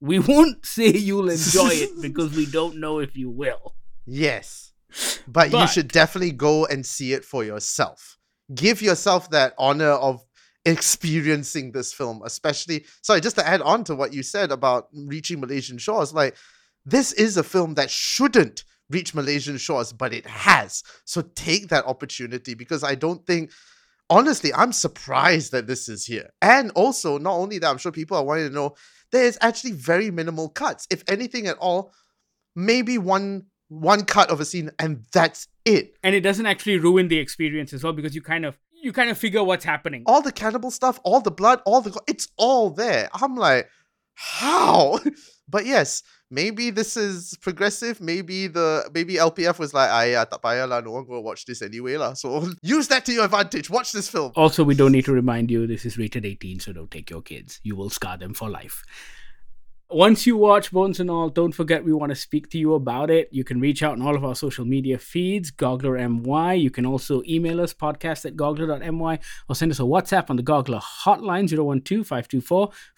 We 0.00 0.18
won't 0.18 0.64
say 0.64 0.88
you'll 0.88 1.28
enjoy 1.28 1.70
it 1.72 1.90
because 2.02 2.34
we 2.34 2.46
don't 2.46 2.78
know 2.78 2.98
if 2.98 3.16
you 3.16 3.30
will. 3.30 3.74
Yes. 4.06 4.72
But, 5.26 5.50
you 5.50 5.66
should 5.66 5.88
definitely 5.88 6.32
go 6.32 6.66
and 6.66 6.84
see 6.84 7.12
it 7.12 7.24
for 7.24 7.44
yourself. 7.44 8.18
Give 8.54 8.80
yourself 8.80 9.30
that 9.30 9.54
honor 9.58 9.90
of 9.90 10.24
experiencing 10.64 11.72
this 11.72 11.92
film, 11.92 12.22
especially. 12.24 12.86
Sorry, 13.02 13.20
just 13.20 13.36
to 13.36 13.46
add 13.46 13.62
on 13.62 13.84
to 13.84 13.94
what 13.94 14.12
you 14.12 14.22
said 14.22 14.50
about 14.50 14.88
reaching 14.92 15.40
Malaysian 15.40 15.78
shores, 15.78 16.12
like, 16.12 16.36
this 16.84 17.12
is 17.12 17.36
a 17.36 17.42
film 17.42 17.74
that 17.74 17.90
shouldn't 17.90 18.64
reach 18.90 19.14
Malaysian 19.14 19.58
shores, 19.58 19.92
but 19.92 20.14
it 20.14 20.26
has. 20.26 20.82
So 21.04 21.22
take 21.34 21.68
that 21.68 21.86
opportunity 21.86 22.54
because 22.54 22.84
I 22.84 22.94
don't 22.94 23.26
think. 23.26 23.50
Honestly, 24.08 24.54
I'm 24.54 24.70
surprised 24.70 25.50
that 25.50 25.66
this 25.66 25.88
is 25.88 26.06
here. 26.06 26.30
And 26.40 26.70
also, 26.76 27.18
not 27.18 27.32
only 27.32 27.58
that, 27.58 27.68
I'm 27.68 27.76
sure 27.76 27.90
people 27.90 28.16
are 28.16 28.22
wanting 28.22 28.46
to 28.46 28.54
know 28.54 28.76
there's 29.10 29.36
actually 29.40 29.72
very 29.72 30.12
minimal 30.12 30.48
cuts. 30.48 30.86
If 30.90 31.02
anything 31.08 31.48
at 31.48 31.58
all, 31.58 31.92
maybe 32.54 32.98
one 32.98 33.46
one 33.68 34.04
cut 34.04 34.30
of 34.30 34.40
a 34.40 34.44
scene 34.44 34.70
and 34.78 35.04
that's 35.12 35.48
it. 35.64 35.96
And 36.02 36.14
it 36.14 36.20
doesn't 36.20 36.46
actually 36.46 36.78
ruin 36.78 37.08
the 37.08 37.18
experience 37.18 37.72
as 37.72 37.82
well 37.82 37.92
because 37.92 38.14
you 38.14 38.22
kind 38.22 38.44
of 38.44 38.58
you 38.82 38.92
kind 38.92 39.10
of 39.10 39.18
figure 39.18 39.42
what's 39.42 39.64
happening. 39.64 40.02
All 40.06 40.22
the 40.22 40.32
cannibal 40.32 40.70
stuff, 40.70 41.00
all 41.02 41.20
the 41.20 41.30
blood, 41.30 41.60
all 41.66 41.80
the 41.80 41.98
it's 42.06 42.28
all 42.36 42.70
there. 42.70 43.08
I'm 43.12 43.34
like, 43.34 43.68
how? 44.14 45.00
but 45.48 45.66
yes, 45.66 46.02
maybe 46.30 46.70
this 46.70 46.96
is 46.96 47.36
progressive. 47.40 48.00
Maybe 48.00 48.46
the 48.46 48.88
maybe 48.94 49.14
LPF 49.14 49.58
was 49.58 49.74
like, 49.74 49.90
yeah, 50.10 50.24
tak 50.24 50.42
payah 50.42 50.68
lah, 50.68 50.80
no 50.80 50.92
one 50.92 51.06
go 51.06 51.20
watch 51.20 51.46
this 51.46 51.62
anyway 51.62 51.96
lah. 51.96 52.14
So 52.14 52.48
use 52.62 52.88
that 52.88 53.04
to 53.06 53.12
your 53.12 53.24
advantage. 53.24 53.70
Watch 53.70 53.92
this 53.92 54.08
film. 54.08 54.32
Also, 54.36 54.64
we 54.64 54.74
don't 54.74 54.92
need 54.92 55.04
to 55.06 55.12
remind 55.12 55.50
you 55.50 55.66
this 55.66 55.84
is 55.84 55.98
rated 55.98 56.24
18, 56.24 56.60
so 56.60 56.72
don't 56.72 56.90
take 56.90 57.10
your 57.10 57.22
kids. 57.22 57.60
You 57.62 57.76
will 57.76 57.90
scar 57.90 58.16
them 58.16 58.34
for 58.34 58.48
life. 58.48 58.84
Once 59.88 60.26
you 60.26 60.36
watch 60.36 60.72
Bones 60.72 60.98
and 60.98 61.08
All, 61.08 61.28
don't 61.28 61.52
forget 61.52 61.84
we 61.84 61.92
want 61.92 62.10
to 62.10 62.16
speak 62.16 62.50
to 62.50 62.58
you 62.58 62.74
about 62.74 63.08
it. 63.08 63.28
You 63.30 63.44
can 63.44 63.60
reach 63.60 63.84
out 63.84 63.92
on 63.92 64.02
all 64.02 64.16
of 64.16 64.24
our 64.24 64.34
social 64.34 64.64
media 64.64 64.98
feeds, 64.98 65.52
Goggler 65.52 65.96
MY. 65.96 66.54
You 66.54 66.70
can 66.70 66.84
also 66.84 67.22
email 67.28 67.60
us, 67.60 67.72
podcast 67.72 68.26
at 68.26 68.34
goggler.my, 68.34 69.18
or 69.48 69.54
send 69.54 69.70
us 69.70 69.78
a 69.78 69.84
WhatsApp 69.84 70.28
on 70.28 70.34
the 70.34 70.42
Goggler 70.42 70.82
hotline, 71.04 71.48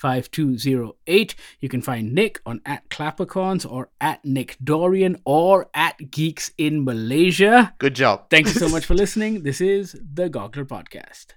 012-524-5208. 0.01 1.35
You 1.61 1.69
can 1.69 1.83
find 1.83 2.15
Nick 2.15 2.41
on 2.47 2.63
at 2.65 2.89
Clappercorns 2.89 3.71
or 3.71 3.91
at 4.01 4.25
Nick 4.25 4.57
Dorian 4.65 5.21
or 5.27 5.69
at 5.75 6.11
Geeks 6.11 6.53
in 6.57 6.87
Malaysia. 6.87 7.75
Good 7.77 7.97
job. 7.97 8.31
Thank 8.31 8.47
you 8.47 8.55
so 8.55 8.69
much 8.71 8.87
for 8.87 8.95
listening. 8.95 9.43
This 9.43 9.61
is 9.61 9.93
the 9.93 10.31
Goggler 10.31 10.65
Podcast. 10.65 11.35